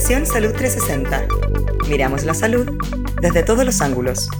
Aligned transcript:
Fundación 0.00 0.24
Salud 0.24 0.52
360. 0.56 1.28
Miramos 1.90 2.24
la 2.24 2.32
salud 2.32 2.66
desde 3.20 3.42
todos 3.42 3.66
los 3.66 3.82
ángulos. 3.82 4.30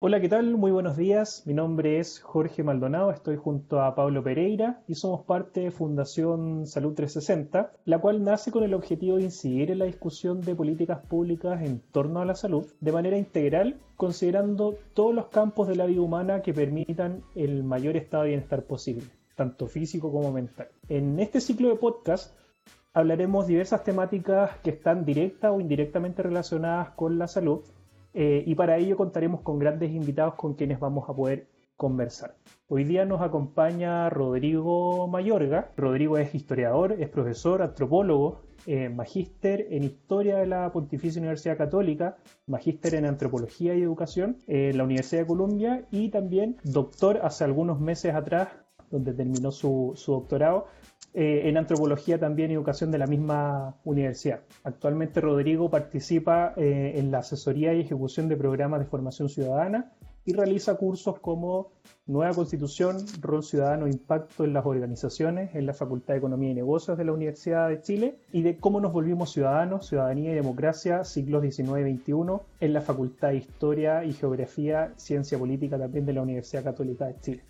Hola, 0.00 0.20
¿qué 0.20 0.28
tal? 0.28 0.56
Muy 0.56 0.72
buenos 0.72 0.96
días. 0.96 1.44
Mi 1.46 1.54
nombre 1.54 2.00
es 2.00 2.18
Jorge 2.18 2.64
Maldonado, 2.64 3.12
estoy 3.12 3.36
junto 3.36 3.80
a 3.82 3.94
Pablo 3.94 4.24
Pereira 4.24 4.82
y 4.88 4.96
somos 4.96 5.24
parte 5.26 5.60
de 5.60 5.70
Fundación 5.70 6.66
Salud 6.66 6.94
360, 6.94 7.70
la 7.84 7.98
cual 8.00 8.24
nace 8.24 8.50
con 8.50 8.64
el 8.64 8.74
objetivo 8.74 9.18
de 9.18 9.22
incidir 9.22 9.70
en 9.70 9.78
la 9.78 9.84
discusión 9.84 10.40
de 10.40 10.56
políticas 10.56 10.98
públicas 11.06 11.62
en 11.62 11.78
torno 11.92 12.20
a 12.20 12.24
la 12.24 12.34
salud 12.34 12.66
de 12.80 12.90
manera 12.90 13.16
integral, 13.16 13.78
considerando 13.94 14.74
todos 14.92 15.14
los 15.14 15.26
campos 15.26 15.68
de 15.68 15.76
la 15.76 15.86
vida 15.86 16.00
humana 16.00 16.42
que 16.42 16.52
permitan 16.52 17.22
el 17.36 17.62
mayor 17.62 17.96
estado 17.96 18.24
de 18.24 18.30
bienestar 18.30 18.64
posible, 18.64 19.04
tanto 19.40 19.68
físico 19.68 20.12
como 20.12 20.30
mental. 20.32 20.68
En 20.90 21.18
este 21.18 21.40
ciclo 21.40 21.70
de 21.70 21.76
podcast 21.76 22.36
hablaremos 22.92 23.46
diversas 23.46 23.82
temáticas 23.82 24.58
que 24.62 24.68
están 24.68 25.06
directa 25.06 25.50
o 25.50 25.62
indirectamente 25.62 26.22
relacionadas 26.22 26.90
con 26.90 27.18
la 27.18 27.26
salud 27.26 27.60
eh, 28.12 28.44
y 28.46 28.54
para 28.54 28.76
ello 28.76 28.98
contaremos 28.98 29.40
con 29.40 29.58
grandes 29.58 29.92
invitados 29.92 30.34
con 30.34 30.56
quienes 30.56 30.78
vamos 30.78 31.08
a 31.08 31.14
poder 31.14 31.48
conversar. 31.74 32.36
Hoy 32.68 32.84
día 32.84 33.06
nos 33.06 33.22
acompaña 33.22 34.10
Rodrigo 34.10 35.08
Mayorga. 35.08 35.72
Rodrigo 35.74 36.18
es 36.18 36.34
historiador, 36.34 36.92
es 37.00 37.08
profesor, 37.08 37.62
antropólogo, 37.62 38.42
eh, 38.66 38.90
magíster 38.90 39.68
en 39.70 39.84
Historia 39.84 40.36
de 40.36 40.46
la 40.46 40.70
Pontificia 40.70 41.18
Universidad 41.18 41.56
Católica, 41.56 42.18
magíster 42.46 42.94
en 42.94 43.06
Antropología 43.06 43.74
y 43.74 43.80
Educación 43.80 44.36
en 44.46 44.76
la 44.76 44.84
Universidad 44.84 45.22
de 45.22 45.28
Columbia 45.28 45.86
y 45.90 46.10
también 46.10 46.58
doctor 46.62 47.20
hace 47.22 47.44
algunos 47.44 47.80
meses 47.80 48.14
atrás, 48.14 48.48
donde 48.90 49.12
terminó 49.12 49.50
su, 49.50 49.94
doctorado 50.06 50.66
eh, 51.14 51.42
en 51.44 51.56
antropología 51.56 52.18
también 52.18 52.50
y 52.50 52.54
educación 52.54 52.90
de 52.90 52.98
la 52.98 53.06
misma 53.06 53.76
universidad. 53.84 54.40
Actualmente 54.64 55.20
Rodrigo 55.20 55.70
participa 55.70 56.52
eh, 56.56 56.94
en 56.96 57.10
la 57.10 57.18
asesoría 57.18 57.74
y 57.74 57.80
ejecución 57.80 58.28
de 58.28 58.36
programas 58.36 58.80
de 58.80 58.86
formación 58.86 59.28
ciudadana 59.28 59.92
y 60.24 60.32
realiza 60.32 60.76
cursos 60.76 61.18
como 61.18 61.72
Nueva 62.06 62.34
Constitución, 62.34 62.98
Rol 63.20 63.42
Ciudadano 63.42 63.86
e 63.86 63.90
Impacto 63.90 64.44
en 64.44 64.52
las 64.52 64.66
Organizaciones 64.66 65.54
en 65.54 65.66
la 65.66 65.74
Facultad 65.74 66.14
de 66.14 66.18
Economía 66.18 66.50
y 66.50 66.54
Negocios 66.54 66.98
de 66.98 67.04
la 67.04 67.12
Universidad 67.12 67.68
de 67.68 67.80
Chile 67.82 68.18
y 68.32 68.42
de 68.42 68.58
cómo 68.58 68.80
nos 68.80 68.92
volvimos 68.92 69.32
ciudadanos, 69.32 69.86
ciudadanía 69.86 70.32
y 70.32 70.34
democracia, 70.34 71.04
siglos 71.04 71.42
XIX 71.42 71.88
y 71.88 71.96
XXI 71.96 72.12
en 72.60 72.72
la 72.72 72.80
Facultad 72.80 73.28
de 73.28 73.36
Historia 73.36 74.04
y 74.04 74.12
Geografía, 74.12 74.92
Ciencia 74.96 75.38
Política 75.38 75.78
también 75.78 76.06
de 76.06 76.12
la 76.12 76.22
Universidad 76.22 76.64
Católica 76.64 77.06
de 77.06 77.20
Chile. 77.20 77.42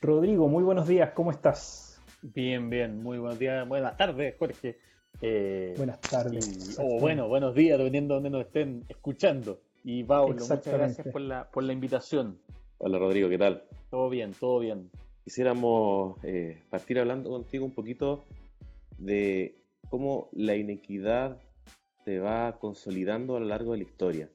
Rodrigo, 0.00 0.46
muy 0.48 0.62
buenos 0.62 0.86
días, 0.86 1.12
¿cómo 1.14 1.30
estás? 1.30 2.02
Bien, 2.20 2.68
bien, 2.68 3.02
muy 3.02 3.18
buenos 3.18 3.38
días, 3.38 3.66
buenas 3.66 3.96
tardes, 3.96 4.34
Jorge. 4.38 4.78
Eh, 5.22 5.72
buenas 5.78 6.00
tardes. 6.02 6.78
o 6.78 7.00
bueno, 7.00 7.28
buenos 7.28 7.54
días, 7.54 7.78
dependiendo 7.78 8.14
de 8.14 8.16
donde 8.16 8.30
nos 8.30 8.46
estén 8.46 8.84
escuchando. 8.90 9.58
Y 9.84 10.04
Paulo, 10.04 10.34
muchas 10.34 10.66
gracias 10.66 11.08
por 11.08 11.22
la, 11.22 11.50
por 11.50 11.64
la 11.64 11.72
invitación. 11.72 12.38
Hola 12.76 12.98
Rodrigo, 12.98 13.30
¿qué 13.30 13.38
tal? 13.38 13.62
Todo 13.90 14.10
bien, 14.10 14.34
todo 14.38 14.58
bien. 14.58 14.90
Quisiéramos 15.24 16.22
eh, 16.24 16.62
partir 16.68 16.98
hablando 16.98 17.30
contigo 17.30 17.64
un 17.64 17.72
poquito 17.72 18.26
de 18.98 19.56
cómo 19.88 20.28
la 20.32 20.56
inequidad 20.56 21.38
se 22.04 22.18
va 22.18 22.58
consolidando 22.58 23.36
a 23.36 23.40
lo 23.40 23.46
largo 23.46 23.72
de 23.72 23.78
la 23.78 23.84
historia. 23.84 24.28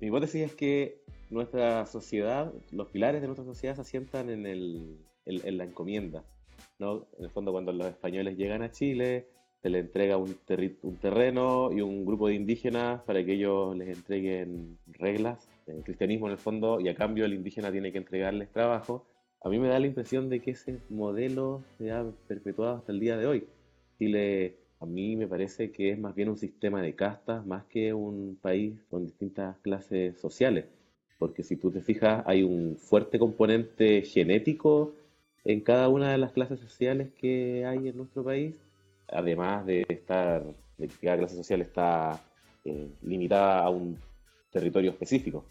Mi 0.00 0.08
hipótesis 0.08 0.42
es 0.42 0.54
que 0.54 1.02
nuestra 1.30 1.86
sociedad, 1.86 2.52
los 2.70 2.88
pilares 2.88 3.20
de 3.20 3.26
nuestra 3.26 3.44
sociedad 3.44 3.74
se 3.74 3.82
asientan 3.82 4.30
en, 4.30 4.98
la 5.24 5.64
encomienda. 5.64 6.24
¿no? 6.78 7.06
En 7.18 7.24
el 7.24 7.30
fondo, 7.30 7.52
cuando 7.52 7.72
los 7.72 7.86
españoles 7.86 8.36
llegan 8.36 8.62
a 8.62 8.70
Chile, 8.70 9.28
se 9.62 9.70
les 9.70 9.84
entrega 9.84 10.16
un, 10.16 10.36
un 10.82 10.96
terreno 10.96 11.72
y 11.72 11.80
un 11.80 12.04
grupo 12.06 12.28
de 12.28 12.34
indígenas 12.34 13.02
para 13.02 13.24
que 13.24 13.34
ellos 13.34 13.76
les 13.76 13.96
entreguen 13.96 14.78
reglas, 14.86 15.48
el 15.66 15.82
cristianismo 15.82 16.26
en 16.26 16.32
el 16.32 16.38
fondo, 16.38 16.80
y 16.80 16.88
a 16.88 16.94
cambio 16.94 17.24
el 17.24 17.34
indígena 17.34 17.72
tiene 17.72 17.92
que 17.92 17.98
entregarles 17.98 18.50
trabajo. 18.52 19.06
A 19.42 19.48
mí 19.48 19.58
me 19.58 19.68
da 19.68 19.78
la 19.78 19.86
impresión 19.86 20.28
de 20.28 20.40
que 20.40 20.52
ese 20.52 20.80
modelo 20.88 21.64
se 21.76 21.90
ha 21.90 22.04
perpetuado 22.26 22.76
hasta 22.76 22.92
el 22.92 23.00
día 23.00 23.16
de 23.16 23.26
hoy. 23.26 23.48
Chile, 23.98 24.56
a 24.80 24.86
mí 24.86 25.16
me 25.16 25.26
parece 25.26 25.72
que 25.72 25.90
es 25.90 25.98
más 25.98 26.14
bien 26.14 26.28
un 26.28 26.38
sistema 26.38 26.80
de 26.80 26.94
castas 26.94 27.44
más 27.44 27.64
que 27.64 27.92
un 27.92 28.38
país 28.40 28.80
con 28.90 29.04
distintas 29.04 29.58
clases 29.58 30.18
sociales. 30.20 30.66
Porque 31.18 31.42
si 31.42 31.56
tú 31.56 31.70
te 31.70 31.80
fijas, 31.80 32.22
hay 32.26 32.42
un 32.42 32.76
fuerte 32.76 33.18
componente 33.18 34.02
genético 34.02 34.94
en 35.44 35.60
cada 35.60 35.88
una 35.88 36.12
de 36.12 36.18
las 36.18 36.32
clases 36.32 36.60
sociales 36.60 37.10
que 37.18 37.64
hay 37.64 37.88
en 37.88 37.96
nuestro 37.96 38.22
país, 38.22 38.60
además 39.08 39.66
de 39.66 39.84
estar, 39.88 40.44
de 40.76 40.88
que 40.88 41.06
cada 41.06 41.18
clase 41.18 41.36
social 41.36 41.60
está 41.60 42.22
eh, 42.64 42.88
limitada 43.02 43.60
a 43.64 43.70
un 43.70 43.98
territorio 44.50 44.90
específico. 44.90 45.44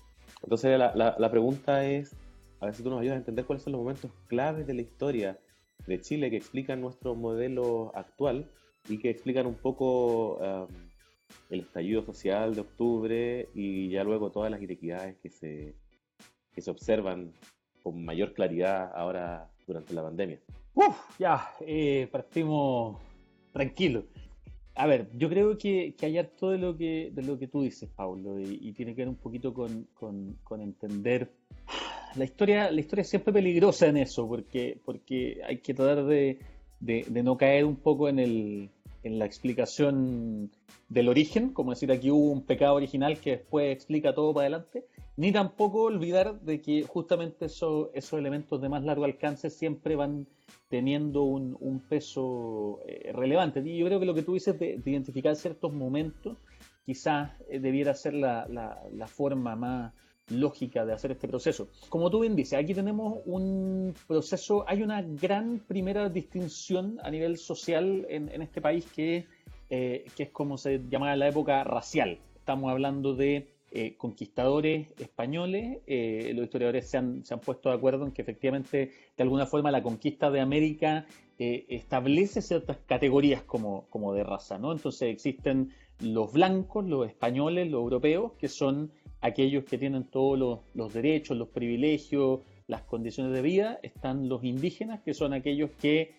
Entonces 0.44 0.78
la, 0.78 1.16
la, 1.18 1.32
pregunta 1.32 1.86
es, 1.86 2.16
a 2.60 2.66
ver 2.66 2.76
si 2.76 2.84
tú 2.84 2.90
nos 2.90 3.02
ayudas 3.02 3.16
a 3.16 3.20
entender 3.20 3.46
cuáles 3.46 3.64
son 3.64 3.74
los 3.74 3.82
momentos 3.82 4.12
claves 4.28 4.68
de 4.68 4.74
la 4.74 4.82
historia 4.82 5.40
de 5.88 6.02
Chile 6.02 6.30
que 6.30 6.38
explican 6.38 6.82
nuestro 6.82 7.16
modelo 7.16 7.92
actual 7.96 8.46
y 8.90 9.00
que 9.00 9.10
explican 9.10 9.48
un 9.48 9.56
poco 9.56 10.40
el 11.50 11.62
estallido 11.62 12.04
social 12.04 12.56
de 12.56 12.62
octubre 12.62 13.50
y 13.54 13.90
ya 13.90 14.04
luego 14.04 14.32
todas 14.32 14.52
las 14.52 14.62
inequidades 14.62 15.18
que 15.18 15.30
se, 15.30 15.76
que 16.54 16.62
se 16.62 16.72
observan 16.72 17.32
con 17.84 18.04
mayor 18.04 18.34
claridad 18.34 18.92
ahora 18.96 19.50
durante 19.66 19.94
la 19.94 20.04
pandemia? 20.04 20.40
Uf, 20.74 21.20
ya, 21.20 21.52
eh, 21.62 22.08
partimos 22.12 23.02
tranquilos. 23.52 24.06
A 24.76 24.86
ver, 24.86 25.10
yo 25.18 25.28
creo 25.28 25.58
que, 25.58 25.96
que 25.98 26.06
hay 26.06 26.20
harto 26.20 26.52
de 26.52 26.60
lo 26.60 26.78
que, 26.78 27.10
de 27.12 27.24
lo 27.24 27.40
que 27.40 27.48
tú 27.48 27.64
dices, 27.64 27.90
Pablo, 27.96 28.40
y, 28.40 28.72
tiene 28.74 28.94
que 28.94 29.02
ver 29.02 29.10
un 29.10 29.16
poquito 29.16 29.54
con, 29.54 29.88
con, 29.96 30.62
entender. 30.62 31.32
La 32.16 32.26
historia, 32.26 32.70
la 32.70 32.80
historia 32.80 33.02
es 33.02 33.10
siempre 33.10 33.34
peligrosa 33.34 33.88
en 33.88 33.98
eso, 33.98 34.28
porque, 34.28 34.80
porque 34.86 35.42
hay 35.44 35.58
que 35.58 35.74
tratar 35.74 36.06
de, 36.06 36.40
de, 36.80 37.24
no 37.24 37.38
caer 37.38 37.66
un 37.66 37.78
poco 37.78 38.08
en, 38.08 38.20
el, 38.20 38.70
en 39.04 39.20
la 39.20 39.26
explicación 39.26 40.52
del 40.90 41.10
origen, 41.10 41.54
como 41.54 41.72
decir 41.72 41.92
aquí 41.92 42.12
hubo 42.12 42.32
un 42.32 42.46
pecado 42.46 42.76
original 42.76 43.20
que 43.20 43.32
después 43.32 43.74
explica 43.74 44.14
todo 44.14 44.34
para 44.34 44.48
adelante, 44.48 44.86
ni 45.18 45.32
tampoco 45.32 45.84
olvidar 45.84 46.40
de 46.42 46.62
que 46.62 46.84
justamente 46.84 47.46
esos 47.46 48.14
elementos 48.14 48.62
de 48.62 48.70
más 48.70 48.84
largo 48.84 49.06
alcance 49.06 49.50
siempre 49.50 49.96
van 49.96 50.28
teniendo 50.70 51.24
un, 51.24 51.82
peso 51.90 52.82
eh, 52.86 53.12
relevante. 53.14 53.62
Y 53.66 53.78
yo 53.78 53.86
creo 53.88 54.00
que 54.00 54.06
lo 54.06 54.14
que 54.14 54.24
tú 54.24 54.34
dices 54.34 54.58
de, 54.60 54.80
identificar 54.86 55.36
ciertos 55.36 55.74
momentos 55.74 56.38
quizás 56.86 57.32
eh, 57.50 57.60
debiera 57.60 57.94
ser 57.94 58.14
la, 58.14 59.08
forma 59.08 59.56
más 59.56 59.94
lógica 60.30 60.86
de 60.86 60.94
hacer 60.94 61.12
este 61.12 61.28
proceso. 61.28 61.70
Como 61.90 62.10
tú 62.10 62.22
bien 62.22 62.36
dices, 62.36 62.60
aquí 62.60 62.74
tenemos 62.74 63.20
un 63.26 63.94
proceso, 64.08 64.66
hay 64.68 64.84
una 64.84 65.02
gran 65.02 65.60
primera 65.60 66.10
distinción 66.10 67.00
a 67.04 67.10
nivel 67.10 67.38
social 67.38 68.06
en, 68.10 68.42
este 68.42 68.62
país 68.62 68.86
que, 68.94 69.26
eh, 69.70 70.06
que 70.16 70.24
es 70.24 70.30
como 70.30 70.58
se 70.58 70.82
llamaba 70.90 71.16
la 71.16 71.28
época 71.30 71.64
racial. 71.64 72.20
Estamos 72.36 72.72
hablando 72.72 73.14
de 73.14 73.48
eh, 73.70 73.96
conquistadores 73.98 74.94
españoles, 74.98 75.80
eh, 75.88 76.32
los 76.34 76.46
historiadores 76.46 76.90
se 76.90 76.98
han, 76.98 77.22
puesto 77.44 77.68
de 77.68 77.76
acuerdo 77.76 78.06
en 78.06 78.14
que 78.14 78.22
efectivamente 78.22 78.92
de 79.18 79.24
alguna 79.24 79.46
forma 79.46 79.72
la 79.72 79.84
conquista 79.84 80.32
de 80.32 80.40
América 80.40 81.06
eh, 81.38 81.66
establece 81.68 82.42
ciertas 82.42 82.78
categorías 82.86 83.44
como, 83.44 83.86
como 83.90 84.14
de 84.14 84.24
raza, 84.24 84.58
¿no? 84.58 84.72
Entonces 84.72 85.14
existen 85.14 85.74
los 86.00 86.32
blancos, 86.32 86.86
los 86.86 87.08
españoles, 87.10 87.70
los 87.70 87.82
europeos, 87.82 88.32
que 88.40 88.48
son 88.48 88.90
aquellos 89.28 89.64
que 89.66 89.78
tienen 89.78 90.06
todos 90.06 90.62
los, 90.74 90.94
derechos, 90.94 91.38
los 91.38 91.50
privilegios, 91.50 92.42
las 92.68 92.82
condiciones 92.84 93.34
de 93.34 93.42
vida, 93.42 93.80
están 93.84 94.28
los 94.28 94.44
indígenas, 94.44 95.02
que 95.02 95.14
son 95.14 95.34
aquellos 95.34 95.72
que 95.80 96.16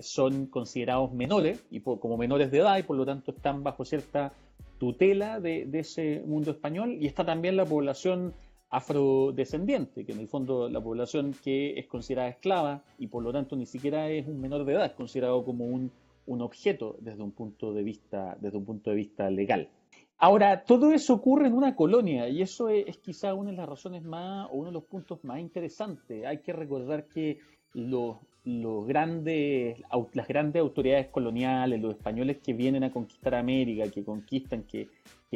son 0.00 0.46
considerados 0.46 1.12
menores 1.12 1.64
y 1.70 1.80
como 1.80 2.16
menores 2.16 2.52
de 2.52 2.58
edad 2.58 2.78
y 2.78 2.84
por 2.84 2.96
lo 2.96 3.04
tanto 3.04 3.32
están 3.32 3.64
bajo 3.64 3.84
cierta 3.84 4.32
tutela 4.78 5.40
de, 5.40 5.68
ese 5.72 6.22
mundo 6.26 6.50
español. 6.50 6.96
Y 7.00 7.06
está 7.06 7.24
también 7.24 7.56
la 7.56 7.64
población 7.64 8.34
afrodescendiente, 8.70 10.04
que 10.04 10.12
en 10.12 10.20
el 10.20 10.28
fondo 10.28 10.68
la 10.68 10.80
población 10.80 11.34
que 11.42 11.78
es 11.78 11.86
considerada 11.86 12.28
esclava 12.28 12.82
y 12.98 13.06
por 13.06 13.22
lo 13.22 13.32
tanto 13.32 13.56
ni 13.56 13.66
siquiera 13.66 14.10
es 14.10 14.26
un 14.26 14.40
menor 14.40 14.64
de 14.64 14.74
edad, 14.74 14.86
es 14.86 14.92
considerado 14.92 15.44
como 15.44 15.66
un, 15.66 15.90
objeto 16.26 16.96
desde 17.00 17.22
un 17.22 17.32
punto 17.32 17.72
de 17.72 17.82
vista, 17.82 18.36
desde 18.40 18.58
un 18.58 18.64
punto 18.64 18.90
de 18.90 18.96
vista 18.96 19.30
legal. 19.30 19.68
Ahora, 20.18 20.64
todo 20.64 20.92
eso 20.92 21.14
ocurre 21.14 21.46
en 21.46 21.52
una 21.52 21.76
colonia 21.76 22.28
y 22.28 22.40
eso 22.40 22.70
es, 22.70 22.96
quizá 22.98 23.34
una 23.34 23.50
de 23.50 23.56
las 23.58 23.68
razones 23.68 24.02
más 24.02 24.48
o 24.50 24.54
uno 24.54 24.68
de 24.68 24.72
los 24.72 24.84
puntos 24.84 25.22
más 25.24 25.40
interesantes. 25.40 26.24
Hay 26.24 26.38
que 26.38 26.54
recordar 26.54 27.06
que 27.06 27.38
los, 27.74 28.16
los 28.44 28.86
grandes, 28.86 29.78
las 30.14 30.26
grandes 30.26 30.60
autoridades 30.60 31.08
coloniales, 31.08 31.82
los 31.82 31.96
españoles 31.96 32.38
que 32.42 32.54
vienen 32.54 32.84
a 32.84 32.90
conquistar 32.90 33.34
América, 33.34 33.90
que 33.90 34.04
conquistan, 34.04 34.62
que, 34.62 34.88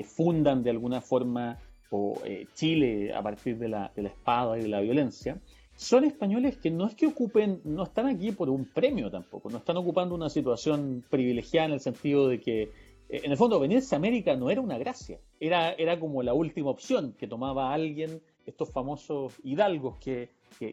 fundan 0.02 0.62
de 0.62 0.70
alguna 0.70 1.02
forma 1.02 1.58
o, 1.90 2.18
eh, 2.24 2.46
Chile 2.54 3.12
a 3.12 3.22
partir 3.22 3.58
de 3.58 3.68
la, 3.68 3.92
espada 3.96 4.58
y 4.58 4.62
de 4.62 4.68
la 4.68 4.80
violencia, 4.80 5.38
son 5.80 6.04
españoles 6.04 6.58
que 6.58 6.70
no 6.70 6.86
es 6.86 6.94
que 6.94 7.06
ocupen, 7.06 7.62
no 7.64 7.84
están 7.84 8.06
aquí 8.06 8.32
por 8.32 8.50
un 8.50 8.66
premio 8.66 9.10
tampoco, 9.10 9.48
no 9.48 9.56
están 9.56 9.78
ocupando 9.78 10.14
una 10.14 10.28
situación 10.28 11.02
privilegiada 11.08 11.68
en 11.68 11.72
el 11.72 11.80
sentido 11.80 12.28
de 12.28 12.38
que, 12.38 12.64
eh, 12.64 12.70
en 13.08 13.30
el 13.30 13.38
fondo, 13.38 13.58
venirse 13.58 13.94
a 13.94 13.98
América 13.98 14.36
no 14.36 14.50
era 14.50 14.60
una 14.60 14.76
gracia, 14.76 15.18
era, 15.40 15.72
era 15.72 15.98
como 15.98 16.22
la 16.22 16.34
última 16.34 16.68
opción 16.68 17.14
que 17.18 17.26
tomaba 17.26 17.72
alguien, 17.72 18.20
estos 18.44 18.70
famosos 18.70 19.32
hidalgos 19.42 19.96
que, 19.96 20.28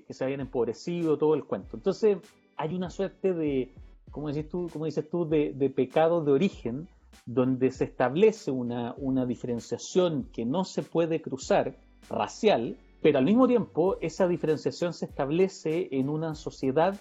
se 0.10 0.24
habían 0.26 0.42
empobrecido, 0.42 1.18
todo 1.18 1.36
el 1.36 1.46
cuento. 1.46 1.78
Entonces, 1.78 2.18
hay 2.58 2.76
una 2.76 2.90
suerte 2.90 3.34
de, 3.34 3.72
como 4.12 4.28
dices 4.28 4.50
tú, 4.50 4.70
como 4.74 4.84
dices 4.84 5.10
tú 5.10 5.26
de, 5.26 5.54
de 5.54 5.70
pecado 5.70 6.22
de 6.22 6.34
origen, 6.34 6.90
donde 7.26 7.72
se 7.72 7.86
establece 7.86 8.52
una, 8.52 8.94
una 8.98 9.26
diferenciación 9.26 10.28
que 10.34 10.44
no 10.44 10.66
se 10.66 10.84
puede 10.84 11.22
cruzar, 11.22 11.78
racial, 12.10 12.76
pero 13.02 13.20
al 13.20 13.26
mismo 13.26 13.48
tiempo 13.48 13.98
esa 14.02 14.28
diferenciación 14.28 14.94
se 14.94 15.06
establece 15.06 15.90
en 15.92 16.10
una 16.10 16.36
sociedad 16.36 17.00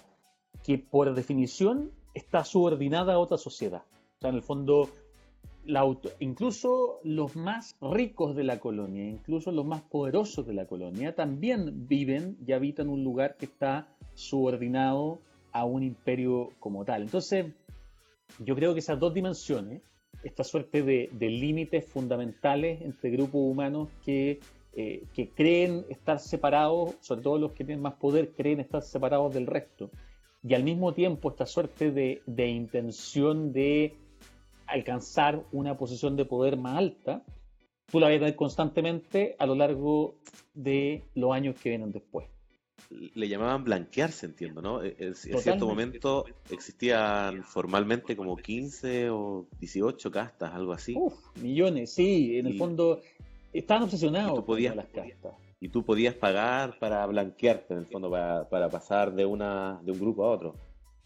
que 0.63 0.77
por 0.77 1.13
definición 1.13 1.91
está 2.13 2.43
subordinada 2.43 3.13
a 3.13 3.19
otra 3.19 3.37
sociedad. 3.37 3.83
O 4.17 4.21
sea, 4.21 4.29
en 4.29 4.35
el 4.35 4.41
fondo, 4.41 4.89
incluso 6.19 6.99
los 7.03 7.35
más 7.35 7.75
ricos 7.81 8.35
de 8.35 8.43
la 8.43 8.59
colonia, 8.59 9.07
incluso 9.07 9.51
los 9.51 9.65
más 9.65 9.81
poderosos 9.81 10.45
de 10.47 10.53
la 10.53 10.65
colonia, 10.65 11.15
también 11.15 11.87
viven 11.87 12.37
y 12.45 12.53
habitan 12.53 12.89
un 12.89 13.03
lugar 13.03 13.37
que 13.37 13.45
está 13.45 13.87
subordinado 14.15 15.19
a 15.51 15.65
un 15.65 15.83
imperio 15.83 16.49
como 16.59 16.85
tal. 16.85 17.03
Entonces, 17.03 17.53
yo 18.39 18.55
creo 18.55 18.73
que 18.73 18.79
esas 18.79 18.99
dos 18.99 19.13
dimensiones, 19.13 19.81
esta 20.23 20.43
suerte 20.43 20.81
de, 20.81 21.09
de 21.11 21.29
límites 21.29 21.85
fundamentales 21.85 22.81
entre 22.81 23.11
grupos 23.11 23.41
humanos 23.41 23.89
que 24.03 24.39
eh, 24.79 25.05
que 25.11 25.31
creen 25.31 25.87
estar 25.89 26.19
separados, 26.19 26.93
sobre 27.01 27.23
todo 27.23 27.39
los 27.39 27.53
que 27.53 27.63
tienen 27.63 27.81
más 27.81 27.95
poder, 27.95 28.33
creen 28.35 28.59
estar 28.59 28.83
separados 28.83 29.33
del 29.33 29.47
resto. 29.47 29.89
Y 30.43 30.53
al 30.53 30.63
mismo 30.63 30.93
tiempo 30.93 31.31
esta 31.31 31.47
suerte 31.47 31.89
de, 31.89 32.21
de 32.27 32.47
intención 32.47 33.51
de 33.53 33.95
alcanzar 34.67 35.43
una 35.51 35.75
posición 35.79 36.15
de 36.15 36.25
poder 36.25 36.57
más 36.57 36.77
alta, 36.77 37.23
tú 37.87 37.99
la 37.99 38.05
vas 38.05 38.17
a 38.17 38.19
tener 38.19 38.35
constantemente 38.35 39.35
a 39.39 39.47
lo 39.47 39.55
largo 39.55 40.19
de 40.53 41.01
los 41.15 41.33
años 41.33 41.55
que 41.59 41.69
vienen 41.69 41.91
después. 41.91 42.27
Le 42.91 43.27
llamaban 43.27 43.63
blanquearse, 43.63 44.27
entiendo, 44.27 44.61
¿no? 44.61 44.83
E, 44.83 44.95
en, 44.99 45.15
cierto 45.15 45.65
momento 45.65 46.25
existían 46.51 47.43
formalmente 47.43 48.15
como 48.15 48.37
15 48.37 49.09
o 49.09 49.47
18 49.59 50.11
castas, 50.11 50.53
algo 50.53 50.71
así. 50.71 50.93
Uf, 50.95 51.15
millones, 51.41 51.93
sí. 51.93 52.37
En 52.37 52.45
el 52.45 52.59
fondo 52.59 53.01
Estaban 53.59 53.83
obsesionados 53.83 54.43
con 54.45 54.63
las 54.63 54.85
castas. 54.87 55.33
Y 55.59 55.69
tú 55.69 55.83
podías 55.83 56.13
pagar 56.13 56.77
para 56.77 57.03
blanquearte, 57.07 57.73
en 57.73 57.79
el 57.79 57.85
fondo, 57.87 58.11
para, 58.11 58.69
pasar 58.69 59.13
de, 59.13 59.25
una, 59.25 59.79
de 59.81 59.91
un 59.91 59.99
grupo 59.99 60.23
a 60.23 60.29
otro. 60.29 60.53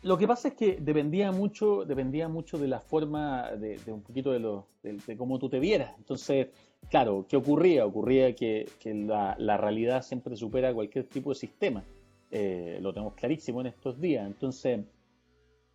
Lo 0.01 0.17
que 0.17 0.27
pasa 0.27 0.49
es 0.49 0.55
que 0.55 0.77
dependía 0.81 1.31
mucho, 1.31 1.85
dependía 1.85 2.27
mucho 2.27 2.57
de 2.57 2.67
la 2.67 2.81
forma, 2.81 3.51
de, 3.51 3.79
un 3.87 4.01
poquito 4.01 4.31
de, 4.31 4.39
lo, 4.39 4.67
de, 4.83 5.15
cómo 5.15 5.39
tú 5.39 5.47
te 5.47 5.59
vieras. 5.59 5.93
Entonces, 5.97 6.47
claro, 6.89 7.25
¿qué 7.29 7.37
ocurría? 7.37 7.85
Ocurría 7.85 8.35
que, 8.35 8.67
la, 8.83 9.57
realidad 9.57 10.01
siempre 10.01 10.35
supera 10.35 10.73
cualquier 10.73 11.05
tipo 11.05 11.29
de 11.29 11.35
sistema. 11.35 11.83
Eh, 12.31 12.79
lo 12.81 12.93
tenemos 12.93 13.13
clarísimo 13.13 13.61
en 13.61 13.67
estos 13.67 14.01
días. 14.01 14.27
Entonces, 14.27 14.81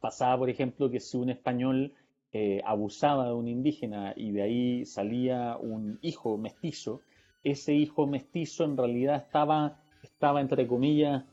pasaba, 0.01 0.39
por 0.39 0.51
ejemplo, 0.51 0.91
que 0.91 1.01
si 1.01 1.17
un 1.17 1.31
español 1.31 1.95
eh, 2.39 2.61
abusaba 2.67 3.29
de 3.29 3.33
un 3.33 3.49
indígena 3.49 4.13
y 4.15 4.31
de 4.31 4.43
ahí 4.43 4.85
salía 4.85 5.57
un 5.57 5.99
hijo 6.03 6.37
mestizo, 6.37 7.01
ese 7.43 7.73
hijo 7.73 8.07
mestizo 8.07 8.65
en 8.65 8.77
realidad 8.77 9.17
estaba, 9.17 9.81
estaba 10.03 10.43
entre 10.43 10.67
comillas, 10.67 11.25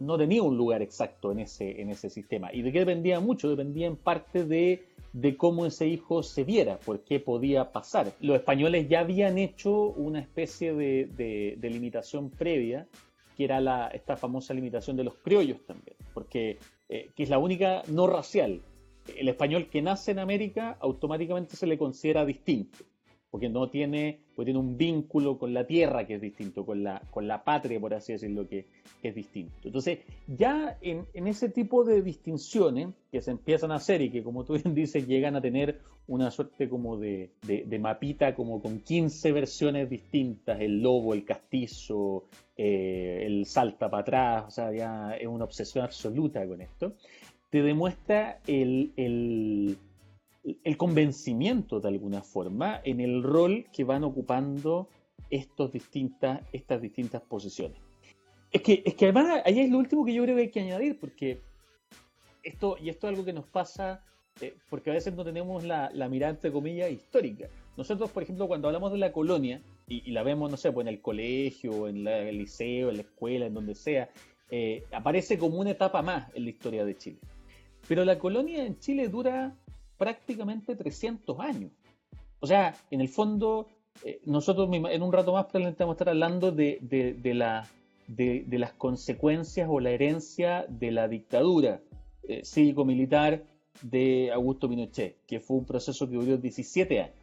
no, 0.00 0.16
tenía 0.16 0.42
un 0.42 0.56
lugar 0.56 0.80
exacto 0.80 1.30
en 1.30 1.40
ese, 1.40 1.82
en 1.82 1.90
ese 1.90 2.08
sistema. 2.08 2.48
¿Y 2.54 2.62
de 2.62 2.72
qué 2.72 2.78
dependía 2.78 3.20
mucho? 3.20 3.50
Dependía 3.50 3.86
en 3.86 3.96
parte 3.96 4.44
de, 4.44 4.86
de 5.12 5.36
cómo 5.36 5.66
ese 5.66 5.86
hijo 5.86 6.22
se 6.22 6.42
viera, 6.42 6.78
por 6.78 7.00
qué 7.00 7.20
podía 7.20 7.70
pasar. 7.70 8.10
Los 8.20 8.36
españoles 8.36 8.88
ya 8.88 9.00
habían 9.00 9.36
hecho 9.36 9.90
una 9.90 10.20
especie 10.20 10.72
de, 10.72 11.04
de, 11.60 11.70
limitación 11.70 12.30
previa, 12.30 12.86
que 13.36 13.44
era 13.44 13.88
esta 13.88 14.16
famosa 14.16 14.54
limitación 14.54 14.96
de 14.96 15.04
los 15.04 15.16
criollos 15.16 15.58
también, 15.66 15.96
porque 16.14 16.56
eh, 16.88 17.10
que 17.14 17.24
es 17.24 17.28
la 17.28 17.36
única 17.36 17.82
no 17.88 18.06
racial 18.06 18.62
el 19.16 19.28
español 19.28 19.68
que 19.70 19.82
nace 19.82 20.12
en 20.12 20.18
América 20.18 20.76
automáticamente 20.80 21.56
se 21.56 21.66
le 21.66 21.78
considera 21.78 22.24
distinto, 22.24 22.78
porque 23.30 23.48
no 23.48 23.68
tiene, 23.68 24.20
pues 24.34 24.46
tiene 24.46 24.58
un 24.58 24.76
vínculo 24.76 25.38
con 25.38 25.52
la 25.52 25.66
tierra 25.66 26.06
que 26.06 26.14
es 26.14 26.20
distinto, 26.20 26.64
con 26.64 26.82
la, 26.82 27.02
con 27.10 27.28
la 27.28 27.44
patria, 27.44 27.78
por 27.78 27.92
así 27.94 28.12
decirlo, 28.12 28.48
que, 28.48 28.66
es 29.02 29.14
distinto. 29.14 29.54
Entonces, 29.62 30.00
ya 30.26 30.76
en, 30.80 31.06
ese 31.14 31.48
tipo 31.50 31.84
de 31.84 32.02
distinciones 32.02 32.88
que 33.12 33.20
se 33.20 33.30
empiezan 33.30 33.70
a 33.70 33.76
hacer 33.76 34.02
y 34.02 34.10
que, 34.10 34.24
como 34.24 34.44
tú 34.44 34.54
bien 34.54 34.74
dices, 34.74 35.06
llegan 35.06 35.36
a 35.36 35.40
tener 35.40 35.80
una 36.08 36.30
suerte 36.30 36.68
como 36.68 36.96
de, 36.96 37.30
de, 37.42 37.78
mapita, 37.78 38.34
como 38.34 38.60
con 38.62 38.80
15 38.80 39.30
versiones 39.30 39.90
distintas, 39.90 40.58
el 40.60 40.82
lobo, 40.82 41.12
el 41.12 41.24
castizo, 41.24 42.24
eh, 42.56 43.24
el 43.26 43.44
salta 43.44 43.90
para 43.90 44.00
atrás, 44.00 44.44
o 44.48 44.50
sea, 44.50 44.72
ya 44.72 45.14
es 45.16 45.28
una 45.28 45.44
obsesión 45.44 45.84
absoluta 45.84 46.44
con 46.46 46.62
esto 46.62 46.94
te 47.50 47.62
demuestra 47.62 48.40
el, 48.46 48.92
el, 48.96 50.76
convencimiento 50.76 51.80
de 51.80 51.88
alguna 51.88 52.22
forma 52.22 52.80
en 52.84 53.00
el 53.00 53.22
rol 53.22 53.66
que 53.72 53.84
van 53.84 54.04
ocupando 54.04 54.88
estos 55.30 55.72
distintas, 55.72 56.42
estas 56.52 56.80
distintas 56.80 57.22
posiciones. 57.22 57.78
Es 58.50 58.62
que, 58.62 58.82
es 58.84 58.94
que 58.94 59.06
además 59.06 59.42
ahí 59.44 59.60
es 59.60 59.70
lo 59.70 59.78
último 59.78 60.04
que 60.04 60.14
yo 60.14 60.22
creo 60.22 60.36
que 60.36 60.42
hay 60.42 60.50
que 60.50 60.60
añadir, 60.60 60.98
porque 60.98 61.40
esto, 62.42 62.76
y 62.80 62.88
esto 62.88 63.06
es 63.06 63.12
algo 63.12 63.24
que 63.24 63.32
nos 63.32 63.46
pasa, 63.46 64.04
eh, 64.40 64.54
porque 64.70 64.90
a 64.90 64.94
veces 64.94 65.14
no 65.14 65.24
tenemos 65.24 65.64
la, 65.64 65.90
la, 65.92 66.08
mirada, 66.08 66.32
entre 66.32 66.52
comillas, 66.52 66.90
histórica. 66.90 67.48
Nosotros, 67.76 68.10
por 68.10 68.22
ejemplo, 68.22 68.46
cuando 68.46 68.68
hablamos 68.68 68.92
de 68.92 68.98
la 68.98 69.12
colonia, 69.12 69.62
y, 69.86 70.10
la 70.10 70.22
vemos, 70.22 70.50
no 70.50 70.56
sé, 70.56 70.70
pues 70.70 70.86
en 70.86 70.92
el 70.92 71.00
colegio, 71.00 71.88
en, 71.88 72.06
el 72.06 72.38
liceo, 72.38 72.90
en 72.90 72.96
la 72.96 73.02
escuela, 73.02 73.46
en 73.46 73.54
donde 73.54 73.74
sea, 73.74 74.10
eh, 74.50 74.84
aparece 74.92 75.38
como 75.38 75.58
una 75.58 75.70
etapa 75.70 76.02
más 76.02 76.34
en 76.34 76.44
la 76.44 76.50
historia 76.50 76.84
de 76.84 76.96
Chile. 76.96 77.18
Pero 77.86 78.04
la 78.04 78.18
colonia 78.18 78.64
en 78.64 78.78
Chile 78.78 79.08
dura 79.08 79.56
prácticamente 79.96 80.76
300 80.76 81.38
años. 81.40 81.72
O 82.40 82.46
sea, 82.46 82.74
en 82.90 83.00
el 83.00 83.08
fondo, 83.08 83.68
eh, 84.04 84.20
nosotros 84.24 84.68
en 84.72 85.02
un 85.02 85.12
rato 85.12 85.32
más 85.32 85.46
probablemente 85.46 85.84
estar 85.84 86.08
hablando 86.08 86.52
de, 86.52 86.78
de, 86.80 87.34
la, 87.34 87.68
de, 88.06 88.46
las 88.50 88.72
consecuencias 88.72 89.68
o 89.70 89.80
la 89.80 89.90
herencia 89.90 90.66
de 90.68 90.90
la 90.92 91.08
dictadura 91.08 91.80
eh, 92.22 92.44
cívico-militar 92.44 93.44
de 93.82 94.30
Augusto 94.32 94.68
Pinochet, 94.68 95.24
que 95.26 95.40
fue 95.40 95.56
un 95.58 95.64
proceso 95.64 96.08
que 96.08 96.16
duró 96.16 96.36
17 96.36 97.00
años. 97.00 97.14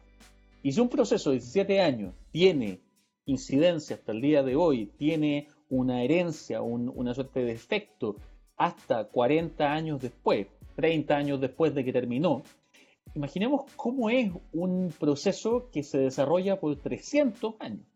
Y 0.62 0.72
si 0.72 0.80
un 0.80 0.88
proceso 0.88 1.30
de 1.30 1.36
17 1.36 1.80
años 1.80 2.14
tiene 2.30 2.80
incidencia 3.24 3.96
hasta 3.96 4.12
el 4.12 4.20
día 4.20 4.42
de 4.42 4.56
hoy, 4.56 4.86
tiene 4.98 5.48
una 5.68 6.02
herencia, 6.02 6.62
una 6.62 7.14
suerte 7.14 7.44
de 7.44 7.52
efecto 7.52 8.16
hasta 8.56 9.04
40 9.04 9.72
años 9.72 10.00
después, 10.00 10.46
30 10.76 11.16
años 11.16 11.40
después 11.40 11.74
de 11.74 11.84
que 11.84 11.92
terminó, 11.92 12.42
imaginemos 13.14 13.64
cómo 13.76 14.10
es 14.10 14.30
un 14.52 14.92
proceso 14.98 15.70
que 15.72 15.82
se 15.82 15.98
desarrolla 15.98 16.60
por 16.60 16.76
300 16.76 17.54
años. 17.60 17.86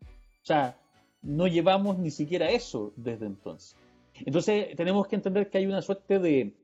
O 0.41 0.45
sea, 0.45 0.77
no 1.21 1.47
llevamos 1.47 1.99
ni 1.99 2.09
siquiera 2.09 2.49
eso 2.49 2.91
desde 2.95 3.27
entonces. 3.27 3.77
Entonces 4.25 4.75
tenemos 4.75 5.07
que 5.07 5.15
entender 5.15 5.49
que 5.49 5.59
hay 5.59 5.67
una 5.67 5.81
suerte 5.81 6.19
de 6.19 6.55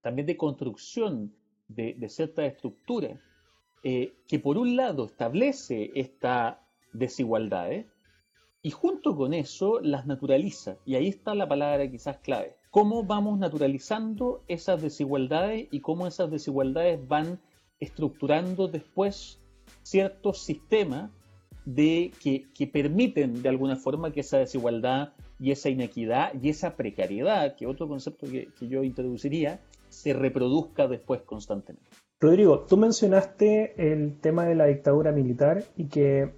también 0.00 0.26
de 0.26 0.36
construcción 0.36 1.34
de, 1.68 1.94
de 1.94 2.08
ciertas 2.08 2.46
estructuras 2.46 3.20
eh, 3.82 4.14
que 4.26 4.38
por 4.38 4.58
un 4.58 4.74
lado 4.74 5.04
establece 5.04 5.90
esta 5.94 6.66
desigualdades 6.92 7.86
y 8.62 8.70
junto 8.70 9.14
con 9.14 9.34
eso 9.34 9.80
las 9.80 10.06
naturaliza. 10.06 10.78
Y 10.84 10.94
ahí 10.94 11.08
está 11.08 11.34
la 11.34 11.48
palabra 11.48 11.88
quizás 11.90 12.18
clave 12.18 12.57
cómo 12.70 13.04
vamos 13.04 13.38
naturalizando 13.38 14.42
esas 14.48 14.82
desigualdades 14.82 15.68
y 15.70 15.80
cómo 15.80 16.06
esas 16.06 16.30
desigualdades 16.30 17.06
van 17.06 17.40
estructurando 17.80 18.68
después 18.68 19.40
ciertos 19.82 20.42
sistemas 20.42 21.10
de, 21.64 22.12
que, 22.22 22.66
permiten 22.66 23.42
de 23.42 23.48
alguna 23.48 23.76
forma 23.76 24.10
que 24.10 24.20
esa 24.20 24.38
desigualdad 24.38 25.12
y 25.38 25.50
esa 25.50 25.68
inequidad 25.68 26.32
y 26.40 26.48
esa 26.48 26.76
precariedad, 26.76 27.54
que 27.56 27.66
otro 27.66 27.88
concepto 27.88 28.26
que, 28.26 28.48
que 28.58 28.68
yo 28.68 28.82
introduciría, 28.82 29.60
se 29.88 30.12
reproduzca 30.12 30.88
después 30.88 31.20
constantemente. 31.22 31.90
Rodrigo, 32.20 32.60
tú 32.68 32.76
mencionaste 32.76 33.92
el 33.92 34.18
tema 34.18 34.44
de 34.46 34.54
la 34.54 34.66
dictadura 34.66 35.12
militar 35.12 35.62
y 35.76 35.86
que 35.86 36.32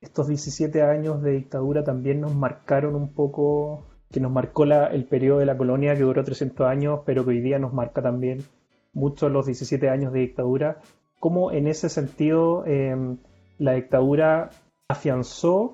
estos 0.00 0.28
17 0.28 0.82
años 0.82 1.22
de 1.22 1.32
dictadura 1.32 1.82
también 1.82 2.20
nos 2.20 2.34
marcaron 2.34 2.94
un 2.94 3.12
poco 3.12 3.87
que 4.10 4.20
nos 4.20 4.32
marcó 4.32 4.64
el 4.64 5.04
periodo 5.04 5.38
de 5.38 5.46
la 5.46 5.56
colonia 5.56 5.94
que 5.94 6.02
duró 6.02 6.24
300 6.24 6.66
años, 6.66 7.00
pero 7.04 7.24
que 7.24 7.30
hoy 7.30 7.40
día 7.40 7.58
nos 7.58 7.72
marca 7.72 8.02
también 8.02 8.44
mucho 8.92 9.28
los 9.28 9.46
17 9.46 9.88
años 9.90 10.12
de 10.12 10.20
dictadura, 10.20 10.78
cómo 11.20 11.52
en 11.52 11.66
ese 11.66 11.88
sentido 11.88 12.64
em, 12.66 13.18
la 13.58 13.72
dictadura 13.72 14.50
afianzó 14.88 15.72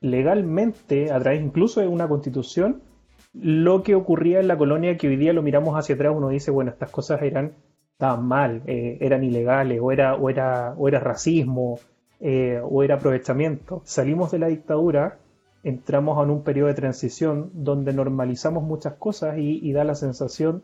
legalmente, 0.00 1.12
a 1.12 1.20
través 1.20 1.40
incluso 1.40 1.80
de 1.80 1.88
una 1.88 2.08
constitución, 2.08 2.82
lo 3.32 3.82
que 3.82 3.94
ocurría 3.94 4.40
en 4.40 4.48
la 4.48 4.58
colonia 4.58 4.96
que 4.96 5.08
hoy 5.08 5.16
día 5.16 5.32
lo 5.32 5.42
miramos 5.42 5.78
hacia 5.78 5.94
atrás, 5.94 6.12
uno 6.16 6.28
dice, 6.28 6.50
bueno, 6.50 6.70
estas 6.70 6.90
cosas 6.90 7.22
eran 7.22 7.52
estaban 7.96 8.26
mal, 8.26 8.62
eh, 8.66 8.98
eran 9.00 9.24
ilegales, 9.24 9.80
o 9.80 9.90
era, 9.90 10.16
o 10.16 10.28
era, 10.28 10.74
o 10.76 10.86
era 10.86 11.00
racismo, 11.00 11.80
eh, 12.20 12.60
o 12.62 12.82
era 12.82 12.96
aprovechamiento. 12.96 13.80
Salimos 13.84 14.30
de 14.32 14.38
la 14.38 14.48
dictadura, 14.48 15.16
entramos 15.68 16.22
en 16.22 16.30
un 16.30 16.42
periodo 16.42 16.68
de 16.68 16.74
transición 16.74 17.50
donde 17.52 17.92
normalizamos 17.92 18.62
muchas 18.62 18.94
cosas 18.94 19.36
y, 19.38 19.72
da 19.72 19.84
la 19.84 19.94
sensación 19.94 20.62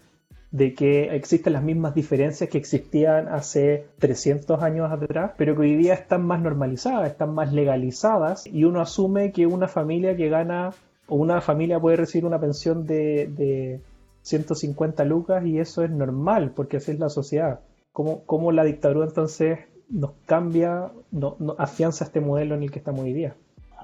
de 0.50 0.74
que 0.74 1.14
existen 1.16 1.54
las 1.54 1.62
mismas 1.62 1.94
diferencias 1.94 2.48
que 2.48 2.58
existían 2.58 3.28
hace 3.28 3.86
300 3.98 4.62
años 4.62 4.90
atrás, 4.92 5.32
pero 5.36 5.54
que 5.54 5.62
hoy 5.62 5.76
día 5.76 5.94
están 5.94 6.26
más 6.26 6.40
normalizadas, 6.40 7.10
están 7.10 7.34
más 7.34 7.52
legalizadas 7.52 8.46
y 8.46 8.64
uno 8.64 8.80
asume 8.80 9.32
que 9.32 9.46
una 9.46 9.66
familia 9.66 10.16
que 10.16 10.28
gana 10.28 10.72
o 11.08 11.16
una 11.16 11.40
familia 11.40 11.80
puede 11.80 11.96
recibir 11.96 12.26
una 12.26 12.40
pensión 12.40 12.86
de 12.86 13.80
150 14.22 15.04
lucas 15.04 15.44
y 15.44 15.58
eso 15.58 15.82
es 15.82 15.90
normal 15.90 16.52
porque 16.54 16.76
así 16.78 16.92
es 16.92 16.98
la 16.98 17.08
sociedad. 17.08 17.60
¿Cómo, 17.92 18.52
la 18.52 18.64
dictadura 18.64 19.06
entonces 19.06 19.58
nos 19.90 20.12
cambia, 20.24 20.90
no, 21.10 21.36
afianza 21.58 22.04
este 22.04 22.20
modelo 22.20 22.54
en 22.54 22.62
el 22.62 22.70
que 22.70 22.78
estamos 22.78 23.02
hoy 23.02 23.12
día? 23.12 23.36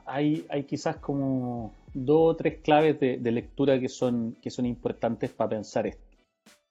Hay, 0.09 0.47
hay 0.49 0.65
quizás 0.65 0.97
como 0.97 1.75
dos 1.95 2.35
o 2.35 2.37
tres 2.37 2.59
claves 2.62 2.99
de, 3.00 3.33
lectura 3.33 3.79
que 3.79 3.88
son, 3.88 4.37
que 4.43 4.50
son 4.50 4.67
importantes 4.67 5.31
para 5.31 5.50
pensar 5.50 5.87
esto. 5.87 6.03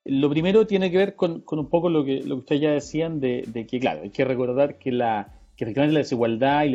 Lo 0.06 0.30
primero 0.30 0.66
tiene 0.66 0.90
que 0.90 0.98
ver 0.98 1.16
con, 1.16 1.44
un 1.46 1.70
poco 1.70 1.90
lo 1.90 2.04
que, 2.04 2.22
lo 2.24 2.36
que 2.36 2.40
ustedes 2.40 2.62
ya 2.62 2.72
decían 2.72 3.20
de, 3.20 3.44
de 3.48 3.68
que, 3.68 3.80
claro, 3.80 4.02
hay 4.04 4.10
que 4.10 4.24
recordar 4.24 4.78
que 4.78 4.92
la, 4.92 5.38
que 5.58 5.64
efectivamente 5.64 5.94
la 5.96 6.02
desigualdad 6.02 6.66
y 6.66 6.70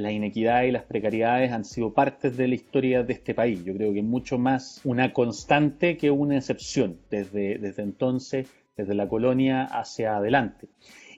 la 0.00 0.10
inequidad, 0.10 0.64
y 0.64 0.72
las 0.72 0.82
precariedades 0.82 1.52
han 1.52 1.64
sido 1.64 1.94
partes 1.94 2.36
de 2.36 2.48
la 2.48 2.56
historia 2.56 3.04
de 3.04 3.12
este 3.12 3.32
país. 3.32 3.64
Yo 3.64 3.72
creo 3.74 3.94
que 3.94 4.02
mucho 4.02 4.38
más 4.38 4.80
una 4.82 5.12
constante 5.12 5.96
que 5.96 6.10
una 6.10 6.36
excepción 6.36 6.98
desde, 7.10 7.58
desde 7.58 7.84
entonces, 7.84 8.48
desde 8.76 8.94
la 8.94 9.08
colonia 9.08 9.62
hacia 9.62 10.16
adelante. 10.16 10.66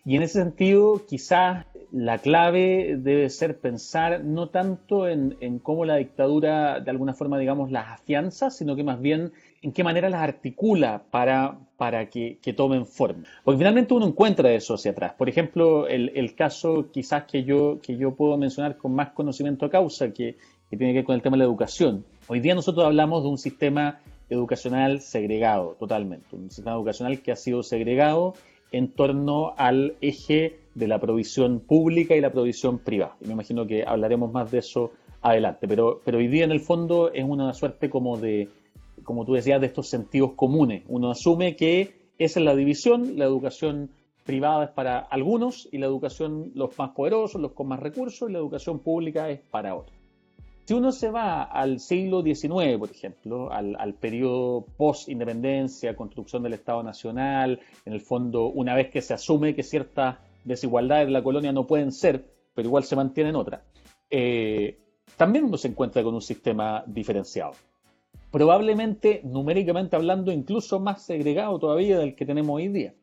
Y 0.04 0.16
en 0.16 0.22
ese 0.24 0.42
sentido, 0.42 1.06
quizás 1.08 1.64
la 1.96 2.18
clave 2.18 2.98
debe 2.98 3.30
ser 3.30 3.58
pensar 3.58 4.22
no 4.22 4.50
tanto 4.50 5.08
en, 5.08 5.58
cómo 5.62 5.86
la 5.86 5.96
dictadura 5.96 6.78
de 6.78 6.90
alguna 6.90 7.14
forma, 7.14 7.38
digamos, 7.38 7.70
las 7.70 7.88
afianza, 7.88 8.50
sino 8.50 8.76
que 8.76 8.84
más 8.84 9.00
bien 9.00 9.32
en 9.62 9.72
qué 9.72 9.82
manera 9.82 10.10
las 10.10 10.20
articula 10.20 11.04
para, 11.10 11.58
para 11.78 12.10
que, 12.10 12.38
tomen 12.54 12.84
forma. 12.84 13.24
Porque 13.42 13.56
finalmente 13.56 13.94
uno 13.94 14.08
encuentra 14.08 14.52
eso 14.52 14.74
hacia 14.74 14.90
atrás. 14.90 15.14
Por 15.14 15.30
ejemplo, 15.30 15.88
el, 15.88 16.34
caso 16.34 16.90
quizás 16.92 17.24
que 17.24 17.44
yo, 17.44 17.78
que 17.80 17.96
yo 17.96 18.14
puedo 18.14 18.36
mencionar 18.36 18.76
con 18.76 18.94
más 18.94 19.12
conocimiento 19.12 19.64
a 19.64 19.70
causa, 19.70 20.12
que, 20.12 20.36
tiene 20.68 20.88
que 20.88 20.98
ver 20.98 21.04
con 21.04 21.14
el 21.14 21.22
tema 21.22 21.36
de 21.36 21.38
la 21.38 21.44
educación. 21.44 22.04
Hoy 22.28 22.40
día 22.40 22.54
nosotros 22.54 22.84
hablamos 22.84 23.22
de 23.22 23.30
un 23.30 23.38
sistema 23.38 24.00
educacional 24.28 25.00
segregado, 25.00 25.76
totalmente. 25.78 26.36
Un 26.36 26.50
sistema 26.50 26.76
educacional 26.76 27.22
que 27.22 27.32
ha 27.32 27.36
sido 27.36 27.62
segregado 27.62 28.34
en 28.70 28.88
torno 28.88 29.54
al 29.56 29.94
eje 30.02 30.65
de 30.76 30.86
la 30.86 31.00
provisión 31.00 31.60
pública 31.60 32.14
y 32.14 32.20
la 32.20 32.30
provisión 32.30 32.78
privada. 32.78 33.16
Y 33.20 33.26
me 33.26 33.32
imagino 33.32 33.66
que 33.66 33.84
hablaremos 33.84 34.32
más 34.32 34.50
de 34.50 34.58
eso 34.58 34.92
adelante. 35.22 35.66
Pero, 35.66 36.00
pero 36.04 36.18
hoy 36.18 36.28
día 36.28 36.44
en 36.44 36.52
el 36.52 36.60
fondo 36.60 37.12
es 37.12 37.24
una 37.24 37.52
suerte 37.54 37.90
como 37.90 38.16
de 38.18 38.48
como 39.06 39.24
tú 39.24 39.34
decías, 39.34 39.60
de 39.60 39.68
estos 39.68 39.88
sentidos 39.88 40.32
comunes. 40.34 40.82
Uno 40.88 41.10
asume 41.10 41.56
que 41.56 41.94
esa 42.18 42.40
es 42.40 42.44
la 42.44 42.56
división, 42.56 43.16
la 43.16 43.24
educación 43.24 43.90
privada 44.24 44.64
es 44.64 44.70
para 44.70 44.98
algunos 44.98 45.68
y 45.70 45.78
la 45.78 45.86
educación 45.86 46.50
los 46.54 46.76
más 46.78 46.90
poderosos, 46.90 47.40
los 47.40 47.52
con 47.52 47.68
más 47.68 47.80
recursos, 47.80 48.28
y 48.28 48.32
la 48.32 48.38
educación 48.38 48.80
pública 48.80 49.30
es 49.30 49.40
para 49.50 49.74
otros. 49.74 49.96
Si 50.64 50.74
uno 50.74 50.90
se 50.90 51.10
va 51.10 51.44
al 51.44 51.78
siglo 51.78 52.22
XIX, 52.22 52.76
por 52.78 52.90
ejemplo, 52.90 53.52
al, 53.52 53.76
al 53.78 53.94
periodo 53.94 54.66
post-independencia, 54.76 55.94
construcción 55.94 56.42
del 56.42 56.54
Estado 56.54 56.82
Nacional, 56.82 57.60
en 57.84 57.92
el 57.92 58.00
fondo, 58.00 58.46
una 58.46 58.74
vez 58.74 58.90
que 58.90 59.00
se 59.00 59.14
asume 59.14 59.54
que 59.54 59.62
ciertas 59.62 60.16
desigualdades 60.46 61.06
de 61.06 61.12
la 61.12 61.22
colonia 61.22 61.52
no 61.52 61.66
pueden 61.66 61.92
ser, 61.92 62.24
pero 62.54 62.68
igual 62.68 62.84
se 62.84 62.96
mantienen 62.96 63.36
otras, 63.36 63.62
eh, 64.08 64.78
también 65.16 65.44
uno 65.44 65.58
se 65.58 65.68
encuentra 65.68 66.02
con 66.02 66.14
un 66.14 66.22
sistema 66.22 66.82
diferenciado 66.86 67.52
probablemente 68.36 69.22
numéricamente 69.24 69.96
hablando 69.96 70.30
incluso 70.32 70.78
más 70.78 71.02
segregado 71.06 71.58
todavía 71.58 71.98
del 71.98 72.14
que 72.14 72.26
tenemos 72.26 72.56
hoy 72.56 72.68
día. 72.68 72.94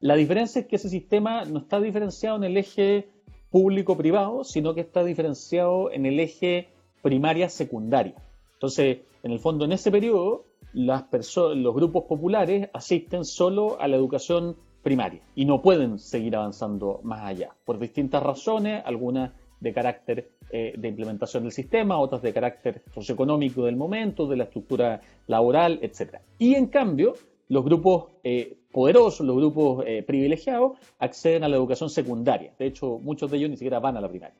La 0.00 0.16
diferencia 0.16 0.60
es 0.60 0.66
que 0.66 0.76
ese 0.76 0.90
sistema 0.90 1.46
no 1.46 1.60
está 1.60 1.80
diferenciado 1.80 2.36
en 2.36 2.44
el 2.44 2.56
eje 2.58 3.08
público-privado, 3.50 4.44
sino 4.44 4.74
que 4.74 4.82
está 4.82 5.02
diferenciado 5.02 5.90
en 5.92 6.04
el 6.04 6.20
eje 6.20 6.68
primaria-secundaria. 7.02 8.16
Entonces, 8.54 8.98
en 9.22 9.32
el 9.32 9.38
fondo, 9.38 9.64
en 9.64 9.72
ese 9.72 9.90
periodo, 9.90 10.44
los 10.74 11.74
grupos 11.74 12.04
populares 12.04 12.68
asisten 12.74 13.24
solo 13.24 13.80
a 13.80 13.88
la 13.88 13.96
educación 13.96 14.56
primaria 14.82 15.20
y 15.34 15.44
no 15.44 15.62
pueden 15.62 15.98
seguir 15.98 16.36
avanzando 16.36 17.00
más 17.02 17.22
allá, 17.22 17.54
por 17.64 17.78
distintas 17.78 18.22
razones, 18.22 18.82
algunas 18.84 19.32
de 19.62 19.72
carácter 19.72 20.30
eh, 20.50 20.74
de 20.76 20.88
implementación 20.88 21.44
del 21.44 21.52
sistema, 21.52 21.98
otras 21.98 22.20
de 22.20 22.32
carácter 22.32 22.82
socioeconómico 22.92 23.64
del 23.64 23.76
momento, 23.76 24.26
de 24.26 24.36
la 24.36 24.44
estructura 24.44 25.00
laboral, 25.28 25.78
etc. 25.82 26.16
Y 26.38 26.54
en 26.56 26.66
cambio, 26.66 27.14
los 27.48 27.64
grupos 27.64 28.06
eh, 28.24 28.58
poderosos, 28.72 29.24
los 29.24 29.36
grupos 29.36 29.84
eh, 29.86 30.02
privilegiados, 30.02 30.72
acceden 30.98 31.44
a 31.44 31.48
la 31.48 31.56
educación 31.56 31.88
secundaria. 31.90 32.52
De 32.58 32.66
hecho, 32.66 32.98
muchos 32.98 33.30
de 33.30 33.38
ellos 33.38 33.50
ni 33.50 33.56
siquiera 33.56 33.78
van 33.78 33.96
a 33.96 34.00
la 34.00 34.08
primaria. 34.08 34.36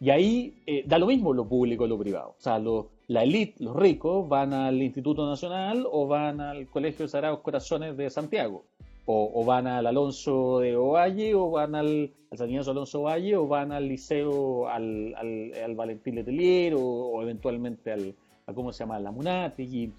Y 0.00 0.10
ahí 0.10 0.56
da 0.86 0.98
lo 0.98 1.06
mismo 1.06 1.32
lo 1.32 1.48
público 1.48 1.86
y 1.86 1.88
lo 1.88 1.96
privado. 1.96 2.34
O 2.36 2.42
sea, 2.42 2.60
la 3.06 3.22
élite, 3.22 3.62
los 3.62 3.76
ricos, 3.76 4.28
van 4.28 4.52
al 4.52 4.82
Instituto 4.82 5.24
Nacional 5.24 5.86
o 5.90 6.08
van 6.08 6.40
al 6.40 6.66
Colegio 6.66 7.04
de 7.04 7.08
Sagrados 7.08 7.40
Corazones 7.40 7.96
de 7.96 8.10
Santiago 8.10 8.64
o, 9.06 9.44
van 9.44 9.66
al 9.66 9.86
Alonso 9.86 10.60
de 10.60 10.76
Ovalle, 10.76 11.34
o 11.34 11.50
van 11.50 11.74
al, 11.74 12.10
al 12.30 12.38
San 12.38 12.54
Alonso 12.54 13.02
Ovalle, 13.02 13.36
o 13.36 13.46
van 13.46 13.72
al 13.72 13.86
liceo, 13.86 14.68
al, 14.68 15.14
al, 15.14 15.74
Valentín 15.74 16.14
Letelier, 16.14 16.74
o, 16.76 17.20
eventualmente 17.22 17.92
al, 17.92 18.14
a 18.46 18.54
cómo 18.54 18.72
se 18.72 18.80
llama, 18.80 18.98
la 18.98 19.10
Munati. 19.10 19.92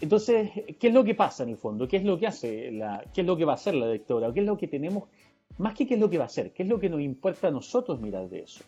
entonces, 0.00 0.50
¿qué 0.78 0.88
es 0.88 0.94
lo 0.94 1.04
que 1.04 1.14
pasa 1.14 1.42
en 1.44 1.50
el 1.50 1.56
fondo? 1.56 1.88
¿Qué 1.88 1.96
es 1.96 2.04
lo 2.04 2.18
que 2.18 2.26
hace 2.26 2.70
la, 2.70 3.02
qué 3.14 3.22
es 3.22 3.26
lo 3.26 3.36
que 3.36 3.44
va 3.44 3.52
a 3.52 3.56
hacer 3.56 3.74
la 3.74 3.90
dictadura? 3.90 4.32
¿Qué 4.32 4.40
es 4.40 4.46
lo 4.46 4.58
que 4.58 4.68
tenemos? 4.68 5.08
Más 5.58 5.74
que 5.74 5.86
qué 5.86 5.94
es 5.94 6.00
lo 6.00 6.10
que 6.10 6.18
va 6.18 6.24
a 6.24 6.26
hacer, 6.26 6.52
¿qué 6.52 6.62
es 6.62 6.68
lo 6.68 6.78
que 6.78 6.90
nos 6.90 7.00
importa 7.00 7.48
a 7.48 7.50
nosotros 7.50 8.00
mirar 8.00 8.28
de 8.28 8.40
eso? 8.40 8.62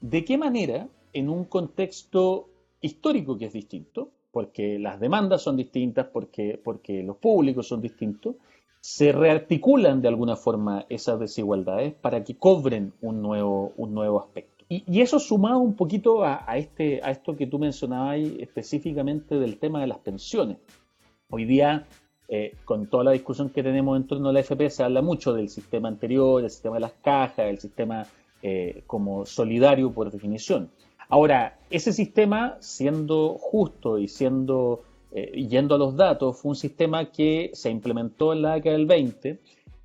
¿De 0.00 0.24
qué 0.24 0.38
manera, 0.38 0.88
en 1.12 1.28
un 1.28 1.44
contexto 1.44 2.48
histórico 2.80 3.38
que 3.38 3.46
es 3.46 3.52
distinto, 3.52 4.10
porque 4.30 4.78
las 4.78 4.98
demandas 4.98 5.42
son 5.42 5.56
distintas, 5.56 6.06
porque, 6.08 6.60
porque 6.62 7.02
los 7.02 7.16
públicos 7.18 7.68
son 7.68 7.80
distintos, 7.80 8.34
se 8.84 9.12
rearticulan 9.12 10.02
de 10.02 10.08
alguna 10.08 10.36
forma 10.36 10.84
esas 10.90 11.18
desigualdades 11.18 11.94
para 11.94 12.22
que 12.22 12.36
cobren 12.36 12.92
un 13.00 13.22
nuevo, 13.22 13.72
un 13.78 13.94
nuevo 13.94 14.20
aspecto. 14.20 14.66
Y, 14.68 15.00
eso 15.00 15.18
sumado 15.18 15.58
un 15.60 15.74
poquito 15.74 16.22
a, 16.22 16.44
este, 16.58 17.00
a 17.02 17.10
esto 17.10 17.34
que 17.34 17.46
tú 17.46 17.58
mencionabas 17.58 18.18
específicamente 18.18 19.36
del 19.36 19.56
tema 19.56 19.80
de 19.80 19.86
las 19.86 19.96
pensiones. 20.00 20.58
Hoy 21.30 21.46
día, 21.46 21.86
eh, 22.28 22.56
con 22.66 22.86
toda 22.86 23.04
la 23.04 23.12
discusión 23.12 23.48
que 23.48 23.62
tenemos 23.62 23.96
en 23.96 24.06
torno 24.06 24.28
a 24.28 24.34
la 24.34 24.40
FP, 24.40 24.68
se 24.68 24.82
habla 24.82 25.00
mucho 25.00 25.32
del 25.32 25.48
sistema 25.48 25.88
anterior, 25.88 26.42
del 26.42 26.50
sistema 26.50 26.74
de 26.74 26.80
las 26.80 26.92
cajas, 26.92 27.46
del 27.46 27.58
sistema 27.60 28.06
eh, 28.42 28.82
como 28.86 29.24
solidario 29.24 29.94
por 29.94 30.10
definición. 30.10 30.68
Ahora, 31.08 31.58
ese 31.70 31.94
sistema, 31.94 32.58
siendo 32.60 33.38
justo 33.38 33.98
y 33.98 34.08
siendo 34.08 34.82
eh, 35.16 35.46
yendo 35.46 35.76
a 35.76 35.78
los 35.78 35.94
datos, 35.94 36.36
fue 36.36 36.50
un 36.50 36.56
sistema 36.56 37.12
que 37.12 37.52
se 37.54 37.70
implementó 37.70 38.32
en 38.32 38.42
la 38.42 38.54
década 38.54 38.76
del 38.76 38.86
20, 38.86 39.40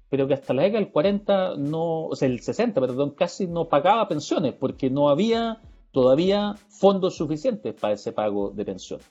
pero 0.10 0.28
que 0.28 0.34
hasta 0.34 0.56
la 0.56 0.64
década 0.64 0.80
del 0.84 0.92
40, 0.92 1.56
no, 1.56 2.08
o 2.08 2.16
sea, 2.16 2.28
el 2.28 2.40
60, 2.40 2.82
perdón, 2.82 3.12
casi 3.12 3.46
no 3.46 3.66
pagaba 3.66 4.08
pensiones 4.08 4.56
porque 4.56 4.90
no 4.90 5.08
había 5.08 5.62
todavía 5.92 6.56
fondos 6.70 7.16
suficientes 7.16 7.76
para 7.76 7.94
ese 7.94 8.12
pago 8.12 8.50
de 8.50 8.66
pensión. 8.66 9.02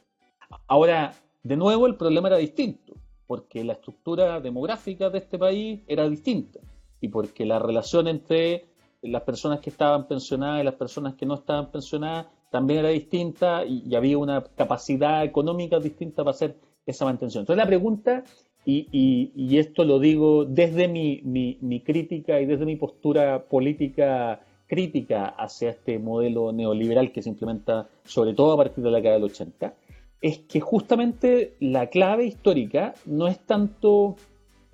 Ahora, 0.66 1.14
de 1.44 1.56
nuevo, 1.56 1.86
el 1.86 1.94
problema 1.94 2.26
era 2.26 2.38
distinto, 2.38 2.94
porque 3.28 3.62
la 3.62 3.74
estructura 3.74 4.40
demográfica 4.40 5.10
de 5.10 5.18
este 5.18 5.38
país 5.38 5.82
era 5.86 6.08
distinta 6.08 6.58
y 7.00 7.08
porque 7.08 7.46
la 7.46 7.60
relación 7.60 8.08
entre 8.08 8.66
las 9.02 9.22
personas 9.22 9.60
que 9.60 9.70
estaban 9.70 10.08
pensionadas 10.08 10.62
y 10.62 10.64
las 10.64 10.74
personas 10.74 11.14
que 11.14 11.26
no 11.26 11.34
estaban 11.34 11.70
pensionadas 11.70 12.26
también 12.50 12.80
era 12.80 12.88
distinta 12.88 13.64
y, 13.64 13.94
había 13.94 14.18
una 14.18 14.42
capacidad 14.42 15.24
económica 15.24 15.78
distinta 15.78 16.24
para 16.24 16.30
hacer 16.34 16.56
esa 16.86 17.04
mantención. 17.04 17.42
Entonces 17.42 17.62
la 17.62 17.66
pregunta, 17.66 18.24
y, 18.64 19.56
esto 19.58 19.84
lo 19.84 19.98
digo 19.98 20.44
desde 20.44 20.88
mi, 20.88 21.22
mi, 21.24 21.80
crítica 21.80 22.40
y 22.40 22.46
desde 22.46 22.66
mi 22.66 22.76
postura 22.76 23.44
política 23.44 24.40
crítica 24.66 25.28
hacia 25.28 25.70
este 25.70 25.98
modelo 25.98 26.52
neoliberal 26.52 27.10
que 27.10 27.22
se 27.22 27.30
implementa 27.30 27.88
sobre 28.04 28.34
todo 28.34 28.52
a 28.52 28.56
partir 28.58 28.84
de 28.84 28.90
la 28.90 28.98
década 28.98 29.14
del 29.14 29.24
80, 29.24 29.74
es 30.20 30.38
que 30.40 30.60
justamente 30.60 31.54
la 31.60 31.86
clave 31.88 32.26
histórica 32.26 32.94
no 33.06 33.28
es 33.28 33.38
tanto, 33.40 34.16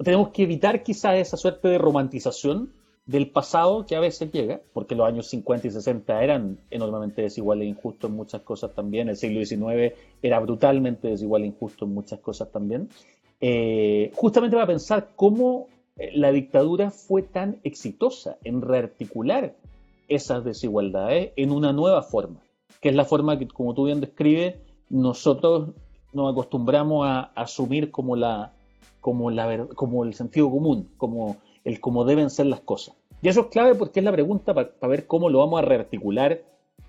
tenemos 0.02 0.30
que 0.30 0.42
evitar 0.42 0.82
quizás 0.82 1.16
esa 1.16 1.36
suerte 1.36 1.68
de 1.68 1.78
romantización 1.78 2.72
del 3.06 3.30
pasado 3.30 3.84
que 3.84 3.96
a 3.96 4.00
veces 4.00 4.32
llega, 4.32 4.60
porque 4.72 4.94
los 4.94 5.06
años 5.06 5.26
50 5.28 5.66
y 5.66 5.70
60 5.70 6.22
eran 6.22 6.58
enormemente 6.70 7.22
desiguales 7.22 7.66
e 7.66 7.68
injustos 7.68 8.10
en 8.10 8.16
muchas 8.16 8.42
cosas 8.42 8.74
también, 8.74 9.08
el 9.08 9.16
siglo 9.16 9.44
XIX 9.44 9.94
era 10.22 10.40
brutalmente 10.40 11.08
desigual 11.08 11.42
e 11.42 11.46
injusto 11.46 11.84
en 11.84 11.92
muchas 11.92 12.20
cosas 12.20 12.50
también, 12.50 12.88
eh, 13.40 14.10
justamente 14.14 14.56
va 14.56 14.62
a 14.62 14.66
pensar 14.66 15.10
cómo 15.16 15.68
eh, 15.96 16.12
la 16.14 16.32
dictadura 16.32 16.90
fue 16.90 17.22
tan 17.22 17.60
exitosa 17.62 18.38
en 18.42 18.62
rearticular 18.62 19.54
esas 20.08 20.44
desigualdades 20.44 21.32
en 21.36 21.50
una 21.50 21.72
nueva 21.72 22.02
forma, 22.02 22.40
que 22.80 22.88
es 22.88 22.94
la 22.94 23.04
forma 23.04 23.38
que, 23.38 23.48
como 23.48 23.74
tú 23.74 23.84
bien 23.84 24.00
describes, 24.00 24.56
nosotros 24.88 25.70
nos 26.14 26.32
acostumbramos 26.32 27.06
a, 27.06 27.32
asumir 27.34 27.90
como 27.90 28.16
la, 28.16 28.52
como 29.00 29.30
la 29.30 29.66
como 29.74 30.04
el 30.04 30.14
sentido 30.14 30.50
común, 30.50 30.88
como 30.96 31.36
el 31.64 31.80
cómo 31.80 32.04
deben 32.04 32.30
ser 32.30 32.46
las 32.46 32.60
cosas. 32.60 32.94
Y 33.22 33.28
eso 33.28 33.42
es 33.42 33.46
clave 33.46 33.74
porque 33.74 34.00
es 34.00 34.04
la 34.04 34.12
pregunta 34.12 34.54
para 34.54 34.70
ver 34.88 35.06
cómo 35.06 35.30
lo 35.30 35.38
vamos 35.38 35.58
a 35.58 35.64
rearticular 35.64 36.42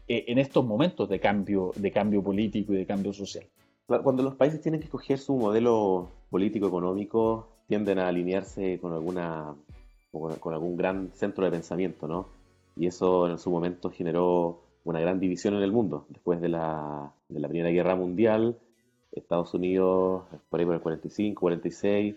eh, 0.08 0.25
en 0.27 0.38
estos 0.38 0.65
momentos 0.65 1.10
de 1.10 1.20
cambio, 1.20 1.72
de 1.75 1.91
cambio 1.91 2.22
político 2.22 2.74
y 2.74 2.77
de 2.77 2.86
cambio 2.86 3.13
social. 3.13 3.46
Cuando 3.88 4.24
los 4.24 4.36
países 4.36 4.62
tienen 4.62 4.79
que 4.79 4.86
escoger 4.86 5.20
su 5.20 5.36
modelo 5.36 6.10
político-económico, 6.29 7.48
tienden 7.67 8.00
a 8.00 8.08
alinearse 8.08 8.79
con 8.79 8.94
alguna 8.94 9.55
con 10.39 10.53
algún 10.53 10.77
gran 10.77 11.12
centro 11.13 11.44
de 11.44 11.51
pensamiento, 11.51 12.08
¿no? 12.08 12.27
Y 12.77 12.88
eso 12.88 13.29
en 13.29 13.38
su 13.38 13.51
momento 13.51 13.89
generó 13.89 14.62
una 14.84 15.00
gran 15.00 15.20
división 15.20 15.55
en 15.55 15.63
el 15.63 15.72
mundo. 15.72 16.05
Después 16.10 16.39
de 16.41 16.50
la, 16.50 17.12
de 17.27 17.39
la 17.39 17.50
Primera 17.50 17.70
Guerra 17.70 17.96
Mundial, 17.96 18.58
Estados 19.12 19.53
Unidos, 19.53 20.24
por 20.50 20.60
ahí 20.60 20.65
por 20.65 20.75
el 20.75 20.82
45, 20.82 21.39
46, 21.39 22.15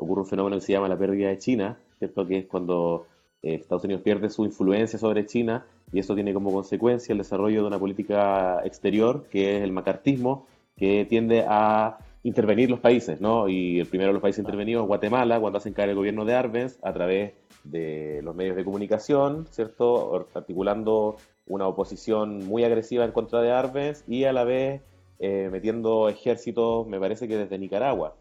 ocurre 0.00 0.22
un 0.22 0.26
fenómeno 0.26 0.56
que 0.56 0.62
se 0.62 0.72
llama 0.72 0.88
la 0.88 0.98
pérdida 0.98 1.28
de 1.28 1.38
China, 1.38 1.78
¿cierto? 1.98 2.26
Que 2.26 2.38
es 2.38 2.46
cuando 2.46 3.06
eh, 3.42 3.54
Estados 3.54 3.84
Unidos 3.84 4.02
pierde 4.02 4.30
su 4.30 4.44
influencia 4.44 4.98
sobre 4.98 5.26
China 5.26 5.66
y 5.92 5.98
eso 5.98 6.14
tiene 6.14 6.32
como 6.32 6.52
consecuencia 6.52 7.12
el 7.12 7.18
desarrollo 7.18 7.62
de 7.62 7.66
una 7.68 7.78
política 7.78 8.60
exterior, 8.64 9.24
que 9.30 9.56
es 9.56 9.62
el 9.62 9.72
macartismo, 9.72 10.46
que 10.76 11.04
tiende 11.04 11.44
a 11.46 11.98
intervenir 12.22 12.70
los 12.70 12.80
países, 12.80 13.20
¿no? 13.20 13.48
Y 13.48 13.80
el 13.80 13.86
primero 13.86 14.08
de 14.08 14.14
los 14.14 14.22
países 14.22 14.40
intervenidos 14.40 14.82
es 14.82 14.88
Guatemala, 14.88 15.40
cuando 15.40 15.58
hacen 15.58 15.72
caer 15.72 15.90
el 15.90 15.96
gobierno 15.96 16.24
de 16.24 16.34
Arbenz 16.34 16.78
a 16.82 16.92
través 16.92 17.32
de 17.64 18.20
los 18.22 18.34
medios 18.34 18.56
de 18.56 18.64
comunicación, 18.64 19.46
¿cierto? 19.50 20.26
Articulando 20.34 21.16
una 21.46 21.66
oposición 21.66 22.46
muy 22.46 22.64
agresiva 22.64 23.04
en 23.04 23.12
contra 23.12 23.40
de 23.40 23.50
Arbenz 23.50 24.04
y 24.06 24.24
a 24.24 24.32
la 24.32 24.44
vez 24.44 24.82
eh, 25.18 25.48
metiendo 25.50 26.08
ejércitos, 26.08 26.86
me 26.86 26.98
parece 26.98 27.28
que 27.28 27.36
desde 27.36 27.58
Nicaragua. 27.58 28.14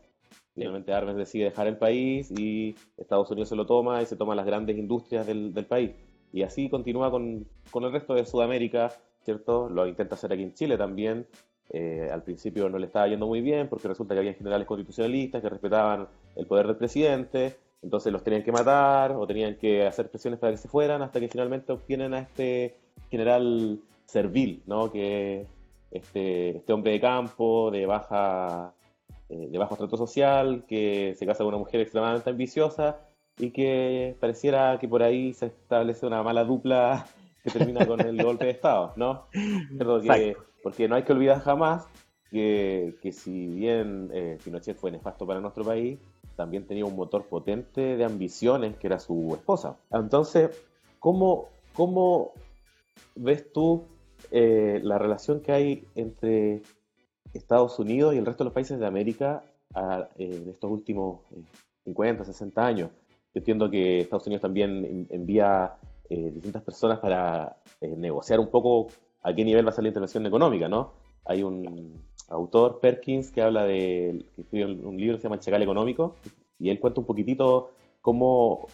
Finalmente 0.59 0.91
Arbenz 0.91 1.17
decide 1.17 1.45
dejar 1.45 1.67
el 1.67 1.77
país 1.77 2.29
y 2.37 2.75
Estados 2.97 3.31
Unidos 3.31 3.47
se 3.47 3.55
lo 3.55 3.65
toma 3.65 4.01
y 4.01 4.05
se 4.05 4.17
toman 4.17 4.35
las 4.35 4.45
grandes 4.45 4.77
industrias 4.77 5.25
del, 5.25 5.53
país. 5.69 5.91
Y 6.33 6.43
así 6.43 6.69
continúa 6.69 7.09
con, 7.09 7.47
con 7.71 7.85
el 7.85 7.93
resto 7.93 8.13
de 8.13 8.25
Sudamérica, 8.25 8.91
¿cierto? 9.23 9.69
Lo 9.69 9.87
intenta 9.87 10.15
hacer 10.15 10.33
aquí 10.33 10.43
en 10.43 10.53
Chile 10.53 10.77
también, 10.77 11.27
eh, 11.69 12.09
al 12.11 12.23
principio 12.23 12.67
no 12.67 12.77
le 12.77 12.87
estaba 12.87 13.07
yendo 13.07 13.25
muy 13.25 13.39
bien 13.39 13.69
porque 13.69 13.87
resulta 13.87 14.13
que 14.13 14.19
había 14.19 14.33
generales 14.33 14.67
constitucionalistas 14.67 15.41
que 15.41 15.47
respetaban 15.47 16.09
el 16.35 16.45
poder 16.45 16.67
del 16.67 16.75
presidente, 16.75 17.55
entonces 17.81 18.11
los 18.11 18.21
tenían 18.21 18.43
que 18.43 18.51
matar 18.51 19.13
o 19.13 19.25
tenían 19.25 19.55
que 19.55 19.87
hacer 19.87 20.09
presiones 20.09 20.41
para 20.41 20.51
que 20.51 20.57
se 20.57 20.67
fueran 20.67 21.01
hasta 21.01 21.21
que 21.21 21.29
finalmente 21.29 21.71
obtienen 21.71 22.13
a 22.13 22.19
este 22.19 22.75
general 23.09 23.79
servil, 24.03 24.61
¿no? 24.65 24.91
que 24.91 25.47
este, 25.89 26.57
este 26.57 26.73
hombre 26.73 26.91
de 26.91 26.99
campo, 26.99 27.71
de 27.71 27.85
baja 27.85 28.73
eh, 29.29 29.47
de 29.49 29.57
bajo 29.57 29.75
estrato 29.75 29.97
social, 29.97 30.65
que 30.67 31.15
se 31.17 31.25
casa 31.25 31.43
con 31.43 31.49
una 31.49 31.59
mujer 31.59 31.81
extremadamente 31.81 32.29
ambiciosa 32.29 32.99
y 33.37 33.51
que 33.51 34.15
pareciera 34.19 34.77
que 34.79 34.87
por 34.87 35.03
ahí 35.03 35.33
se 35.33 35.47
establece 35.47 36.05
una 36.05 36.23
mala 36.23 36.43
dupla 36.43 37.05
que 37.43 37.51
termina 37.51 37.85
con 37.85 38.01
el 38.01 38.21
golpe 38.21 38.45
de 38.45 38.51
Estado, 38.51 38.93
¿no? 38.95 39.27
que 39.31 40.35
porque 40.61 40.89
no 40.89 40.95
hay 40.95 41.03
que 41.03 41.13
olvidar 41.13 41.39
jamás 41.39 41.87
que, 42.29 43.11
si 43.11 43.47
bien 43.47 44.09
eh, 44.13 44.37
Pinochet 44.43 44.77
fue 44.77 44.91
nefasto 44.91 45.25
para 45.25 45.39
nuestro 45.39 45.63
país, 45.63 45.99
también 46.35 46.65
tenía 46.65 46.85
un 46.85 46.95
motor 46.95 47.25
potente 47.25 47.97
de 47.97 48.05
ambiciones 48.05 48.77
que 48.77 48.87
era 48.87 48.99
su 48.99 49.33
esposa. 49.33 49.77
Entonces, 49.91 50.49
¿cómo, 50.99 51.49
cómo 51.73 52.33
ves 53.15 53.51
tú 53.51 53.83
eh, 54.31 54.79
la 54.83 54.97
relación 54.97 55.41
que 55.41 55.51
hay 55.51 55.87
entre 55.95 56.61
Estados 57.33 57.77
Unidos 57.79 58.15
y 58.15 58.17
el 58.17 58.25
resto 58.25 58.43
de 58.43 58.45
los 58.45 58.53
países 58.53 58.79
de 58.79 58.85
América 58.85 59.43
en 60.17 60.49
estos 60.49 60.71
últimos 60.71 61.21
50, 61.83 62.23
eh, 62.23 62.25
60 62.25 62.65
años? 62.65 62.89
Yo 63.33 63.39
entiendo 63.39 63.69
que 63.69 63.99
Estados 64.01 64.25
Unidos 64.27 64.41
también 64.41 65.07
envía 65.09 65.75
distintas 66.09 66.63
personas 66.63 66.99
para 66.99 67.57
negociar 67.81 68.39
un 68.39 68.47
poco 68.47 68.87
a 69.21 69.33
qué 69.33 69.45
nivel 69.45 69.65
va 69.65 69.69
a 69.69 69.73
ser 69.73 69.83
la 69.83 69.89
intervención 69.89 70.25
económica, 70.25 70.67
¿no? 70.67 70.93
Hay 71.25 71.43
un 71.43 72.01
autor, 72.29 72.79
Perkins, 72.79 73.31
que 73.31 73.41
habla 73.41 73.65
de, 73.65 74.25
que 74.35 74.41
escribió 74.41 74.67
un 74.67 74.97
libro 74.97 75.17
que 75.17 75.21
se 75.21 75.27
llama 75.27 75.39
Chacal 75.39 75.61
Económico, 75.61 76.15
y 76.57 76.69
él 76.69 76.79
cuenta 76.79 77.01
un 77.01 77.05
poquitito 77.05 77.71
cómo 78.01 78.67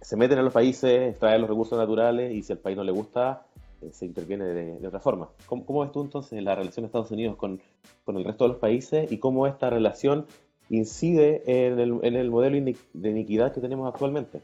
se 0.00 0.16
meten 0.16 0.38
en 0.38 0.44
los 0.44 0.54
países, 0.54 1.10
extraen 1.10 1.40
los 1.40 1.50
recursos 1.50 1.78
naturales, 1.78 2.34
y 2.34 2.42
si 2.42 2.52
al 2.52 2.58
país 2.58 2.76
no 2.76 2.84
le 2.84 2.92
gusta, 2.92 3.46
eh, 3.56 3.57
se 3.90 4.06
interviene 4.06 4.44
de, 4.44 4.86
otra 4.86 5.00
forma. 5.00 5.28
¿Cómo, 5.46 5.80
ves 5.80 5.92
tú 5.92 6.02
entonces 6.02 6.42
la 6.42 6.54
relación 6.54 6.84
de 6.84 6.86
Estados 6.86 7.10
Unidos 7.10 7.36
con, 7.36 7.60
con, 8.04 8.16
el 8.16 8.24
resto 8.24 8.44
de 8.44 8.48
los 8.48 8.58
países 8.58 9.10
y 9.10 9.18
cómo 9.18 9.46
esta 9.46 9.70
relación 9.70 10.26
incide 10.70 11.42
en 11.46 11.78
el, 11.78 11.98
en 12.02 12.16
el 12.16 12.30
modelo 12.30 12.72
de 12.92 13.10
iniquidad 13.10 13.52
que 13.52 13.60
tenemos 13.60 13.92
actualmente? 13.92 14.40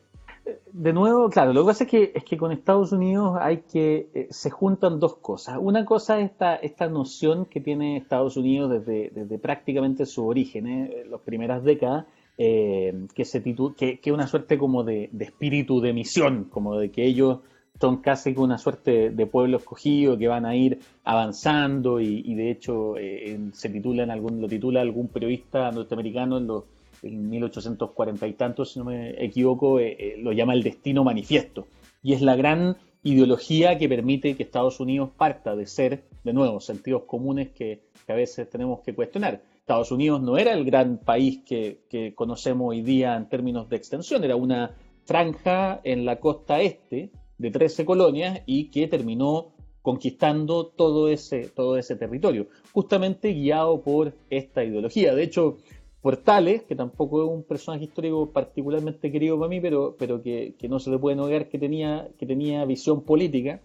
de 0.73 0.93
nuevo, 0.93 1.31
claro, 1.31 1.53
lo 1.53 1.63
que 1.63 1.67
pasa 1.69 1.85
es 1.85 1.91
que, 1.91 2.13
es 2.15 2.25
que 2.25 2.37
con 2.37 2.53
Estados 2.53 2.93
Unidos 2.93 3.39
hay 3.41 3.59
que, 3.59 4.09
eh, 4.13 4.27
se 4.31 4.51
juntan 4.51 4.99
dos 4.99 5.17
cosas. 5.17 5.57
Una 5.61 5.85
cosa 5.85 6.21
es 6.21 6.33
esta, 6.63 6.89
noción 6.89 7.47
que 7.47 7.61
tiene 7.61 7.97
Estados 7.97 8.37
Unidos 8.37 8.71
desde, 8.71 9.11
desde 9.15 9.39
prácticamente 9.39 10.05
su 10.05 10.27
origen, 10.27 10.67
eh, 10.67 11.07
las 11.09 11.21
primeras 11.21 11.63
décadas, 11.63 12.07
eh, 12.37 13.07
que 13.15 13.25
se 13.25 13.43
que, 13.77 14.01
que 14.01 14.13
una 14.13 14.27
suerte 14.27 14.59
como 14.59 14.83
de, 14.83 15.11
espíritu 15.21 15.81
de 15.81 15.93
misión, 15.93 16.49
como 16.51 16.77
de 16.77 16.91
que 16.91 17.05
ellos 17.05 17.39
son 17.81 17.99
casi 17.99 18.35
una 18.37 18.59
suerte 18.59 19.11
de 19.11 19.27
pueblo 19.27 19.57
escogido 19.57 20.17
que 20.17 20.29
van 20.29 20.47
a 20.47 20.55
ir 20.55 20.79
avanzando 21.03 22.01
y, 22.01 22.35
de 22.35 22.51
hecho 22.51 22.95
se 23.53 23.69
titulan 23.69 24.11
algún, 24.11 24.41
lo 24.41 24.49
titula 24.49 24.81
algún 24.81 25.09
periodista 25.09 25.71
norteamericano 25.71 26.39
en 26.39 26.47
los 26.47 26.65
en 27.05 27.29
1840 27.29 28.27
y 28.27 28.33
tantos, 28.33 28.73
si 28.73 28.79
no 28.79 28.87
me 28.87 29.23
equivoco, 29.23 29.79
eh, 29.79 29.97
eh, 29.99 30.17
lo 30.19 30.33
llama 30.33 30.55
el 30.55 30.63
destino 30.63 31.05
manifiesto. 31.05 31.67
Y 32.03 32.15
es 32.15 32.23
la 32.23 32.37
gran 32.37 32.77
ideología 33.03 33.79
que 33.79 33.89
permite 33.89 34.35
que 34.35 34.43
Estados 34.43 34.81
Unidos 34.81 35.11
parta 35.17 35.55
de 35.55 35.67
ser, 35.67 36.05
de 36.23 36.33
nuevo, 36.33 36.61
sentidos 36.61 37.03
comunes 37.05 37.51
que, 37.51 37.83
a 38.09 38.15
veces 38.15 38.49
tenemos 38.51 38.81
que 38.81 38.95
cuestionar. 38.95 39.43
Estados 39.59 39.91
Unidos 39.91 40.21
no 40.21 40.37
era 40.37 40.53
el 40.53 40.65
gran 40.65 40.99
país 40.99 41.41
que, 41.45 41.81
que, 41.89 42.15
conocemos 42.15 42.71
hoy 42.71 42.83
día 42.83 43.17
en 43.17 43.29
términos 43.29 43.69
de 43.69 43.77
extensión, 43.77 44.25
era 44.25 44.37
una 44.37 44.73
franja 45.07 45.81
en 45.85 46.05
la 46.05 46.21
costa 46.21 46.61
este 46.61 47.11
de 47.39 47.51
13 47.51 47.85
colonias 47.85 48.41
y 48.47 48.71
que 48.71 48.87
terminó 48.89 49.53
conquistando 49.83 50.67
todo 50.67 51.09
ese, 51.09 51.49
todo 51.49 51.77
ese 51.77 51.97
territorio, 51.97 52.47
justamente 52.73 53.33
guiado 53.35 53.83
por 53.83 54.15
esta 54.31 54.65
ideología. 54.65 55.15
De 55.15 55.23
hecho, 55.23 55.59
Portales, 56.01 56.63
que 56.65 56.75
tampoco 56.75 57.23
es 57.23 57.31
un 57.31 57.43
personaje 57.45 57.85
histórico 57.85 58.31
particularmente 58.31 59.11
querido 59.11 59.39
para 59.39 59.49
mí, 59.49 59.61
pero, 59.61 59.97
pero 59.99 60.23
que, 60.23 60.55
no 60.69 60.79
se 60.79 60.91
le 60.91 60.99
puede 60.99 61.17
negar 61.17 61.49
que 61.49 61.59
tenía, 61.59 62.09
que 62.19 62.27
tenía 62.27 62.65
visión 62.67 63.03
política. 63.03 63.61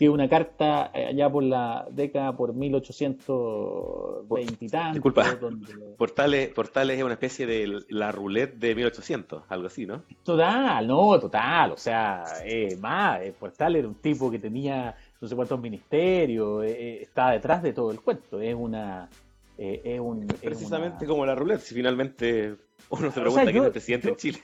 Tiene 0.00 0.14
una 0.14 0.30
carta 0.30 0.90
eh, 0.94 1.08
allá 1.08 1.28
por 1.28 1.42
la 1.42 1.86
década, 1.90 2.34
por 2.34 2.54
1820 2.54 4.64
y 4.64 4.68
tantos. 4.70 4.94
Disculpa, 4.94 5.38
Portales, 5.98 6.48
Portales 6.54 6.96
es 6.96 7.04
una 7.04 7.12
especie 7.12 7.44
de 7.44 7.80
la 7.90 8.10
roulette 8.10 8.54
de 8.54 8.74
1800, 8.74 9.42
algo 9.50 9.66
así, 9.66 9.84
¿no? 9.84 10.04
Total, 10.22 10.86
no, 10.86 11.20
total. 11.20 11.72
O 11.72 11.76
sea, 11.76 12.24
más, 12.80 13.20
eh, 13.20 13.34
Portales 13.38 13.80
era 13.80 13.88
un 13.88 13.96
tipo 13.96 14.30
que 14.30 14.38
tenía 14.38 14.96
no 15.20 15.28
sé 15.28 15.36
cuántos 15.36 15.60
ministerios, 15.60 16.64
eh, 16.64 17.02
está 17.02 17.32
detrás 17.32 17.62
de 17.62 17.74
todo 17.74 17.90
el 17.90 18.00
cuento. 18.00 18.40
Es 18.40 18.54
una 18.54 19.06
eh, 19.58 19.82
es 19.84 20.00
un, 20.00 20.26
Precisamente 20.28 21.04
como 21.04 21.26
la 21.26 21.34
roulette, 21.34 21.60
si 21.60 21.74
finalmente 21.74 22.56
uno 22.88 23.12
se 23.12 23.20
pregunta 23.20 23.44
quién 23.44 23.58
es 23.58 23.64
el 23.64 23.72
presidente 23.72 24.08
en 24.08 24.16
Chile. 24.16 24.38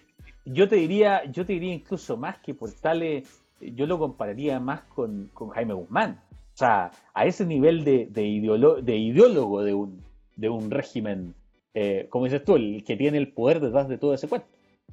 Yo 0.44 0.68
te 0.68 0.76
diría, 0.76 1.24
yo 1.24 1.46
te 1.46 1.54
diría 1.54 1.72
incluso 1.72 2.18
más 2.18 2.40
que 2.40 2.52
Portales, 2.52 3.45
yo 3.60 3.86
lo 3.86 3.98
compararía 3.98 4.60
más 4.60 4.82
con, 4.82 5.30
Jaime 5.54 5.74
Guzmán. 5.74 6.20
O 6.32 6.58
sea, 6.58 6.90
a 7.14 7.26
ese 7.26 7.44
nivel 7.44 7.84
de, 7.84 8.06
de, 8.06 8.26
ideólogo 8.26 9.62
de 9.62 9.74
un, 9.74 10.02
de 10.36 10.48
un 10.48 10.70
régimen, 10.70 11.34
eh, 11.74 12.06
como 12.08 12.24
dices 12.24 12.44
tú, 12.44 12.56
el 12.56 12.82
que 12.84 12.96
tiene 12.96 13.18
el 13.18 13.32
poder 13.32 13.60
detrás 13.60 13.88
de 13.88 13.98
todo 13.98 14.14
ese 14.14 14.28
cuento. 14.28 14.48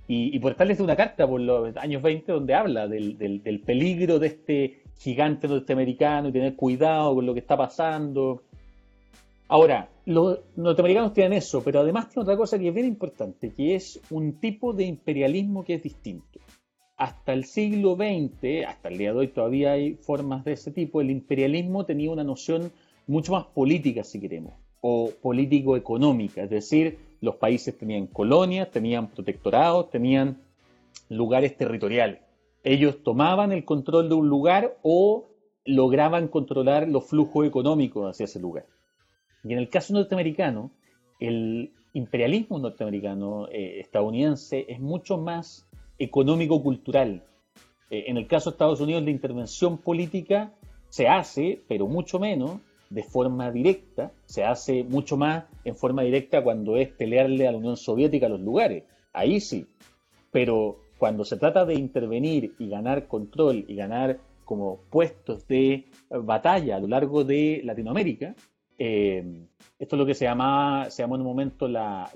Y, 0.08 0.36
y 0.36 0.40
Portales 0.40 0.78
de 0.78 0.84
una 0.84 0.98
carta 0.98 1.26
por 1.26 1.40
los 1.40 1.76
años 1.78 2.02
20 2.02 2.32
donde 2.32 2.54
habla 2.54 2.88
del, 2.88 3.18
del, 3.18 3.42
del 3.42 3.62
peligro 3.62 4.20
de 4.20 4.28
este 4.28 4.84
gigante 4.98 5.48
norteamericano 5.48 6.28
y 6.28 6.34
tener 6.34 6.56
cuidado 6.56 7.16
con 7.16 7.26
lo 7.26 7.34
que 7.34 7.40
está 7.40 7.56
pasando 7.56 8.44
Ahora, 9.54 9.88
los 10.06 10.40
norteamericanos 10.56 11.14
tienen 11.14 11.34
eso, 11.34 11.64
pero 11.64 11.82
además 11.82 12.10
tienen 12.10 12.24
otra 12.24 12.38
cosa 12.38 12.58
que 12.58 12.70
es 12.70 12.74
bien 12.74 12.88
importante, 12.88 13.52
que 13.52 13.76
es 13.76 14.02
un 14.10 14.40
tipo 14.40 14.74
de 14.74 14.86
imperialismo 14.86 15.64
que 15.64 15.76
es 15.76 15.84
distinto. 15.84 16.40
Hasta 16.98 17.34
el 17.34 17.46
siglo 17.46 17.96
XX, 17.96 18.66
hasta 18.68 18.90
el 18.90 18.98
día 18.98 19.14
de 19.14 19.20
hoy 19.20 19.28
todavía 19.28 19.74
hay 19.74 19.96
formas 19.96 20.46
de 20.46 20.54
ese 20.54 20.72
tipo, 20.72 21.02
el 21.02 21.10
imperialismo 21.10 21.86
tenía 21.86 22.12
una 22.12 22.24
noción 22.24 22.72
mucho 23.08 23.34
más 23.34 23.46
política, 23.46 24.04
si 24.04 24.20
queremos, 24.20 24.54
o 24.82 25.12
político-económica, 25.22 26.44
es 26.44 26.50
decir, 26.50 27.00
los 27.22 27.36
países 27.36 27.78
tenían 27.78 28.08
colonias, 28.08 28.70
tenían 28.70 29.08
protectorados, 29.08 29.90
tenían 29.90 30.42
lugares 31.10 31.58
territoriales. 31.58 32.20
Ellos 32.64 33.04
tomaban 33.04 33.52
el 33.52 33.66
control 33.66 34.10
de 34.10 34.16
un 34.16 34.30
lugar 34.30 34.78
o 34.84 35.26
lograban 35.66 36.28
controlar 36.28 36.88
los 36.88 37.06
flujos 37.06 37.48
económicos 37.48 38.10
hacia 38.10 38.26
ese 38.26 38.40
lugar. 38.40 38.66
Y 39.44 39.54
en 39.54 39.60
el 39.60 39.70
caso 39.70 39.94
norteamericano, 39.94 40.72
el 41.20 41.74
imperialismo 41.94 42.60
norteamericano 42.60 43.48
eh, 43.50 43.80
estadounidense 43.80 44.66
es 44.68 44.80
mucho 44.80 45.18
más 45.18 45.68
económico-cultural. 45.98 47.24
Eh, 47.90 48.06
en 48.08 48.18
el 48.18 48.28
caso 48.28 48.50
de 48.50 48.56
Estados 48.56 48.82
Unidos, 48.82 49.04
la 49.04 49.12
intervención 49.12 49.78
política 49.78 50.54
se 50.90 51.08
hace, 51.08 51.62
pero 51.68 51.88
mucho 51.88 52.20
menos, 52.20 52.60
de 52.90 53.04
forma 53.04 53.52
directa, 53.52 54.12
se 54.26 54.44
hace 54.44 54.84
mucho 54.84 55.18
más 55.18 55.46
en 55.64 55.76
forma 55.76 56.04
directa 56.04 56.44
cuando 56.44 56.78
es 56.78 56.90
pelearle 56.90 57.48
a 57.48 57.52
la 57.52 57.58
Unión 57.58 57.78
Soviética 57.78 58.30
los 58.30 58.42
lugares. 58.42 58.84
Ahí 59.14 59.40
sí. 59.40 59.66
Pero 60.32 60.78
cuando 60.98 61.26
se 61.26 61.38
trata 61.38 61.66
de 61.66 61.74
intervenir 61.74 62.54
y 62.60 62.70
ganar 62.70 63.08
control 63.08 63.66
y 63.68 63.76
ganar 63.76 64.20
como 64.46 64.82
puestos 64.90 65.48
de 65.48 65.86
batalla 66.10 66.76
a 66.76 66.80
lo 66.80 66.88
largo 66.88 67.24
de 67.24 67.62
Latinoamérica, 67.64 68.36
eh, 68.78 69.48
esto 69.80 69.96
es 69.96 70.00
lo 70.00 70.06
que 70.06 70.14
se 70.14 70.26
llama, 70.26 70.90
se 70.90 71.04
llamó 71.04 71.16
en 71.16 71.22
un 71.22 71.28
momento 71.28 71.68
la, 71.68 72.10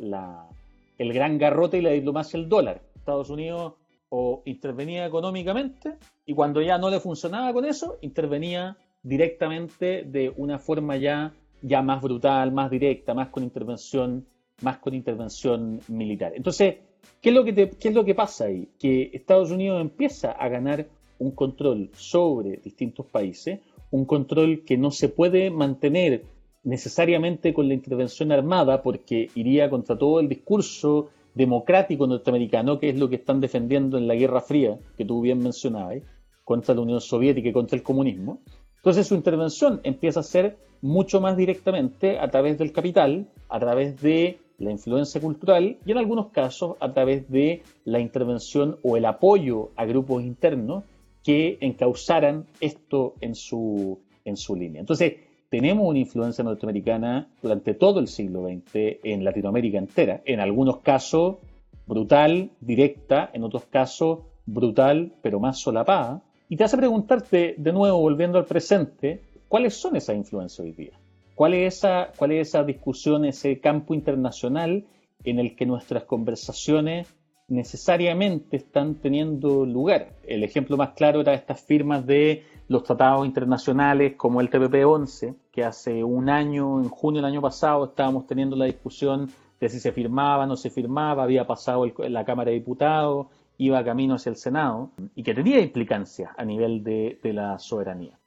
el 0.98 1.14
gran 1.14 1.38
garrote 1.38 1.78
y 1.78 1.82
la 1.82 1.92
diplomacia 1.92 2.40
del 2.40 2.50
dólar. 2.50 2.82
Estados 3.08 3.30
Unidos 3.30 3.74
o 4.10 4.42
intervenía 4.44 5.06
económicamente 5.06 5.96
y 6.26 6.34
cuando 6.34 6.62
ya 6.62 6.78
no 6.78 6.90
le 6.90 7.00
funcionaba 7.00 7.54
con 7.54 7.64
eso, 7.64 7.98
intervenía 8.02 8.76
directamente 9.02 10.04
de 10.04 10.34
una 10.36 10.60
forma 10.60 10.98
ya, 10.98 11.34
ya 11.62 11.82
más 11.82 12.02
brutal, 12.02 12.52
más 12.52 12.70
directa, 12.70 13.14
más 13.14 13.30
con 13.30 13.44
intervención, 13.44 14.26
más 14.62 14.80
con 14.80 14.94
intervención 14.94 15.80
militar. 15.88 16.34
Entonces, 16.36 16.76
¿qué 17.22 17.30
es 17.30 17.36
lo 17.36 17.46
que, 17.46 17.54
qué 17.54 17.88
es 17.88 17.96
lo 17.96 18.04
que 18.04 18.14
pasa 18.14 18.46
ahí? 18.46 18.68
Que 18.78 19.10
Estados 19.14 19.52
Unidos 19.52 19.80
empieza 19.80 20.32
a 20.32 20.50
ganar 20.50 20.88
un 21.20 21.32
control 21.32 21.90
sobre 21.96 22.58
distintos 22.58 23.06
países, 23.06 23.62
un 23.90 24.04
control 24.04 24.66
que 24.66 24.78
no 24.78 24.92
se 24.92 25.08
puede 25.08 25.50
mantener 25.50 26.26
necesariamente 26.64 27.54
con 27.54 27.70
la 27.70 27.74
intervención 27.74 28.34
armada 28.34 28.82
porque 28.84 29.30
iría 29.36 29.70
contra 29.70 29.98
todo 29.98 30.20
el 30.20 30.28
discurso 30.28 31.10
democrático 31.38 32.08
norteamericano, 32.08 32.80
que 32.80 32.90
es 32.90 32.98
lo 32.98 33.10
que 33.10 33.16
están 33.16 33.40
defendiendo 33.40 33.98
en 33.98 34.08
la 34.08 34.16
Guerra 34.16 34.42
Fría, 34.42 34.78
que 34.98 35.06
tú 35.06 35.22
bien 35.22 35.40
mencionabas, 35.40 36.00
contra 36.44 36.76
la 36.76 36.82
Unión 36.82 37.02
Soviética 37.02 37.50
y 37.50 37.54
contra 37.54 37.78
el 37.78 37.84
comunismo. 37.84 38.42
Entonces 38.78 39.08
su 39.08 39.16
intervención 39.16 39.80
empieza 39.84 40.22
a 40.22 40.24
ser 40.24 40.58
mucho 40.82 41.22
más 41.22 41.38
directamente 41.38 42.20
a 42.20 42.30
través 42.30 42.58
del 42.58 42.72
capital, 42.72 43.28
a 43.50 43.60
través 43.60 44.02
de 44.02 44.40
la 44.58 44.72
influencia 44.72 45.22
cultural 45.22 45.78
y 45.86 45.92
en 45.92 45.98
algunos 45.98 46.30
casos 46.30 46.78
a 46.80 46.92
través 46.92 47.30
de 47.30 47.62
la 47.86 48.00
intervención 48.00 48.78
o 48.84 48.98
el 48.98 49.06
apoyo 49.06 49.70
a 49.76 49.86
grupos 49.86 50.24
internos 50.24 50.84
que 51.24 51.58
encauzaran 51.62 52.46
esto 52.62 53.16
en 53.22 53.36
su, 53.36 54.00
en 54.26 54.38
su 54.38 54.56
línea. 54.56 54.80
Entonces, 54.80 55.14
tenemos 55.50 55.88
una 55.88 56.00
influencia 56.00 56.44
norteamericana 56.44 57.28
durante 57.42 57.74
todo 57.74 58.00
el 58.00 58.08
siglo 58.08 58.46
XX 58.48 59.00
en 59.04 59.24
Latinoamérica 59.24 59.78
entera, 59.78 60.22
en 60.26 60.40
algunos 60.40 60.80
casos 60.80 61.38
brutal, 61.86 62.52
directa, 62.60 63.30
en 63.34 63.44
otros 63.44 63.66
casos 63.66 64.20
brutal, 64.46 65.14
pero 65.22 65.40
más 65.40 65.60
solapada. 65.60 66.22
Y 66.50 66.58
te 66.58 66.64
hace 66.64 66.78
preguntarte, 66.78 67.56
de 67.58 67.74
nuevo, 67.74 68.00
volviendo 68.00 68.38
al 68.38 68.46
presente, 68.46 69.22
¿cuáles 69.48 69.74
son 69.74 69.96
esas 69.96 70.16
influencias 70.16 70.60
hoy 70.60 70.72
día? 70.72 70.94
¿Cuál 71.36 71.54
es 71.54 71.76
esa, 71.76 72.12
cuál 72.18 72.32
es 72.32 72.56
discusión, 72.66 73.26
ese 73.26 73.60
campo 73.60 73.94
internacional 73.94 74.86
en 75.24 75.40
el 75.40 75.56
que 75.56 75.66
nuestras 75.66 76.04
conversaciones 76.04 77.08
necesariamente 77.48 78.58
están 78.58 78.96
teniendo 78.96 79.66
lugar? 79.66 80.14
El 80.24 80.44
ejemplo 80.44 80.78
más 80.78 80.92
claro 80.92 81.22
era 81.22 81.34
estas 81.34 81.62
firmas 81.62 82.06
de 82.06 82.44
los 82.68 82.84
tratados 82.84 83.26
internacionales 83.26 84.16
como 84.16 84.42
el 84.42 84.50
TPP-11, 84.50 85.36
que 85.52 85.64
hace 85.64 86.04
un 86.04 86.30
año, 86.30 86.82
en 86.82 86.90
junio 86.90 87.22
del 87.22 87.32
año 87.32 87.42
pasado, 87.42 87.86
estábamos 87.86 88.28
teniendo 88.28 88.56
la 88.56 88.66
discusión 88.66 89.30
de 89.60 89.70
si 89.70 89.80
se 89.80 89.92
firmaba 89.92 90.46
no 90.46 90.56
se 90.56 90.70
firmaba, 90.70 91.24
había 91.24 91.48
pasado 91.48 91.86
en 91.86 92.14
la 92.14 92.26
Cámara 92.26 92.52
de 92.52 92.58
Diputados, 92.58 93.28
iba 93.58 93.84
camino 93.84 94.16
hacia 94.16 94.30
el 94.30 94.36
Senado, 94.36 94.92
y 95.16 95.24
que 95.24 95.34
tenía 95.34 95.60
implicancias 95.60 96.32
a 96.38 96.46
nivel 96.46 96.84
de, 96.84 97.20
de 97.24 97.34
la 97.34 97.58
soberanía. 97.58 98.20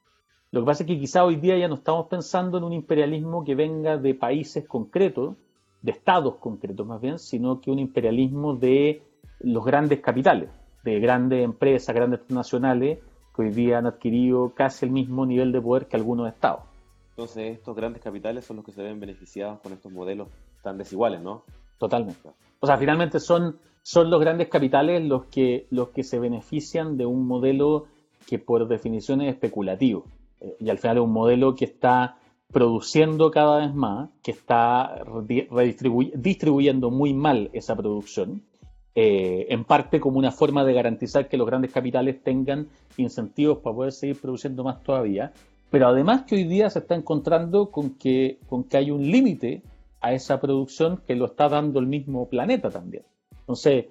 Lo 0.51 0.61
que 0.61 0.67
pasa 0.67 0.83
es 0.83 0.89
que 0.89 0.99
quizá 0.99 1.25
hoy 1.25 1.37
día 1.37 1.57
ya 1.57 1.69
no 1.69 1.77
estamos 1.77 2.09
pensando 2.09 2.59
en 2.59 2.65
un 2.65 2.73
imperialismo 2.73 3.45
que 3.45 3.55
venga 3.55 3.97
de 3.97 4.15
países 4.15 4.67
concretos, 4.67 5.37
de 5.83 5.93
estados 5.93 6.37
concretos 6.37 6.85
más 6.85 7.01
bien, 7.01 7.21
sino 7.21 7.61
que 7.61 7.71
un 7.71 7.79
imperialismo 7.79 8.57
de 8.57 9.03
los 9.41 9.65
grandes 9.65 10.01
capitales, 10.01 10.51
de 10.85 11.01
grandes 11.01 11.45
empresas, 11.45 11.95
grandes 11.95 12.21
transnacionales, 12.21 12.99
hoy 13.41 13.51
día 13.51 13.79
han 13.79 13.87
adquirido 13.87 14.53
casi 14.55 14.87
el 14.87 14.93
mismo 14.93 15.27
nivel 15.27 15.53
de 15.53 15.61
poder 15.61 15.87
que 15.87 15.97
algunos 15.97 16.29
estados. 16.29 16.61
Entonces 17.11 17.57
estos 17.57 17.75
grandes 17.75 18.03
capitales 18.03 18.45
son 18.45 18.57
los 18.57 18.65
que 18.65 18.73
se 18.73 18.83
ven 18.83 19.01
beneficiados 19.01 19.61
con 19.61 19.73
estos 19.73 19.91
modelos 19.91 20.29
tan 20.63 20.79
desiguales, 20.79 21.21
¿no? 21.21 21.43
Totalmente. 21.79 22.31
O 22.61 22.67
sea, 22.67 22.77
finalmente 22.77 23.19
son, 23.19 23.59
son 23.83 24.11
los 24.11 24.21
grandes 24.21 24.49
capitales 24.49 25.03
los 25.03 25.25
que, 25.27 25.67
los 25.71 25.89
que 25.89 26.03
se 26.03 26.19
benefician 26.19 26.97
de 26.97 27.07
un 27.07 27.27
modelo 27.27 27.87
que 28.27 28.39
por 28.39 28.69
definición 28.69 29.23
es 29.23 29.35
especulativo. 29.35 30.05
Eh, 30.41 30.57
y 30.61 30.71
al 30.71 30.79
final 30.79 30.99
es 30.99 31.03
un 31.03 31.13
modelo 31.13 31.55
que 31.55 31.65
está 31.65 32.17
produciendo 32.53 33.31
cada 33.31 33.59
vez 33.59 33.75
más, 33.75 34.11
que 34.23 34.33
está 34.33 35.03
distribuyendo 36.15 36.91
muy 36.91 37.15
mal 37.15 37.49
esa 37.53 37.77
producción 37.77 38.43
eh, 38.95 39.47
en 39.51 39.65
parte 39.65 40.01
como 40.01 40.19
una 40.19 40.33
forma 40.33 40.65
de 40.65 40.73
garantizar 40.73 41.29
que 41.29 41.37
los 41.37 41.47
grandes 41.47 41.73
capitales 41.73 42.23
tengan 42.23 42.69
incentivos 42.97 43.59
para 43.59 43.77
poder 43.77 43.93
seguir 43.93 44.21
produciendo 44.21 44.65
más 44.65 44.83
todavía, 44.83 45.33
pero 45.71 45.87
además 45.87 46.23
que 46.23 46.35
hoy 46.35 46.45
día 46.45 46.69
se 46.71 46.81
está 46.81 46.97
encontrando 46.97 47.71
con 47.71 47.91
que, 47.91 48.39
hay 48.73 48.91
un 48.91 49.09
límite 49.09 49.63
a 50.01 50.13
esa 50.13 50.41
producción 50.41 51.03
que 51.07 51.15
lo 51.15 51.27
está 51.27 51.49
dando 51.49 51.79
el 51.79 51.87
mismo 51.87 52.29
planeta 52.29 52.71
también. 52.71 53.05
Entonces, 53.41 53.87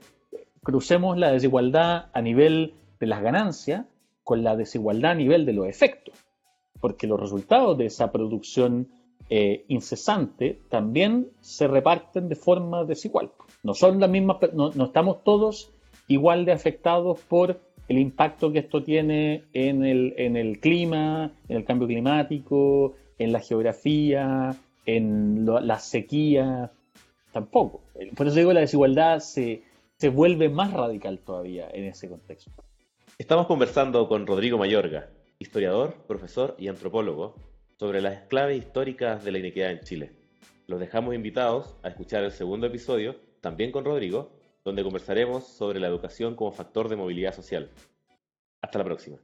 crucemos 0.64 1.18
la 1.18 1.32
desigualdad 1.32 2.08
a 2.12 2.22
nivel 2.22 2.74
de 3.00 3.08
las 3.08 3.22
ganancias 3.22 3.86
con 4.24 4.44
la 4.44 4.58
desigualdad 4.58 5.12
a 5.12 5.16
nivel 5.16 5.46
de 5.46 5.54
los 5.54 5.68
efectos, 5.68 6.16
porque 6.82 7.08
los 7.08 7.20
resultados 7.20 7.78
de 7.78 7.86
esa 7.86 8.12
producción 8.12 8.90
eh, 9.30 9.64
incesante 9.70 10.60
también 10.70 11.30
se 11.40 11.68
reparten 11.68 12.28
de 12.28 12.36
forma 12.36 12.84
desigual. 12.84 13.32
No 13.64 13.74
son 13.74 14.00
las 14.00 14.10
mismas, 14.10 14.38
no, 14.54 14.70
estamos 14.84 15.24
todos 15.24 15.72
igual 16.08 16.46
de 16.46 16.52
afectados 16.54 17.20
por 17.28 17.60
el 17.88 17.98
impacto 17.98 18.52
que 18.52 18.60
esto 18.60 18.84
tiene 18.84 19.44
en 19.54 19.84
el, 19.84 20.14
en 20.18 20.38
el 20.38 20.60
clima, 20.60 21.32
en 21.48 21.58
el 21.58 21.66
cambio 21.66 21.88
climático, 21.88 22.96
en 23.18 23.32
la 23.32 23.40
geografía, 23.40 24.56
en 24.86 25.46
la 25.46 25.80
sequía, 25.80 26.72
tampoco. 27.32 27.82
Por 28.16 28.28
eso 28.28 28.38
digo, 28.38 28.54
la 28.54 28.62
desigualdad 28.62 29.20
se, 29.20 29.64
se 29.98 30.10
vuelve 30.10 30.50
más 30.50 30.72
radical 30.72 31.20
todavía 31.20 31.68
en 31.74 31.86
ese 31.86 32.08
contexto. 32.08 32.52
Estamos 33.18 33.48
conversando 33.48 34.08
con 34.08 34.26
Rodrigo 34.26 34.58
Mayorga, 34.58 35.10
historiador, 35.40 35.96
profesor 36.08 36.56
y 36.58 36.70
antropólogo, 36.70 37.36
sobre 37.78 38.02
las 38.02 38.22
claves 38.28 38.58
históricas 38.58 39.24
de 39.24 39.32
la 39.32 39.40
inequidad 39.40 39.72
en 39.72 39.82
Chile. 39.82 40.12
Los 40.68 40.80
dejamos 40.80 41.16
invitados 41.16 41.76
a 41.84 41.90
escuchar 41.90 42.24
el 42.24 42.32
segundo 42.32 42.68
episodio 42.68 43.16
también 43.42 43.72
con 43.72 43.86
Rodrigo, 43.86 44.32
donde 44.64 44.84
conversaremos 44.84 45.48
sobre 45.48 45.80
la 45.80 45.88
educación 45.88 46.36
como 46.36 46.52
factor 46.52 46.90
de 46.90 46.96
movilidad 46.96 47.34
social. 47.34 47.70
Hasta 48.62 48.80
la 48.80 48.86
próxima. 48.86 49.18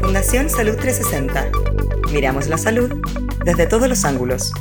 Fundación 0.00 0.48
Salud 0.48 0.76
360. 0.76 1.50
Miramos 2.12 2.48
la 2.48 2.58
salud 2.58 2.90
desde 3.44 3.66
todos 3.66 3.88
los 3.88 4.04
ángulos. 4.04 4.52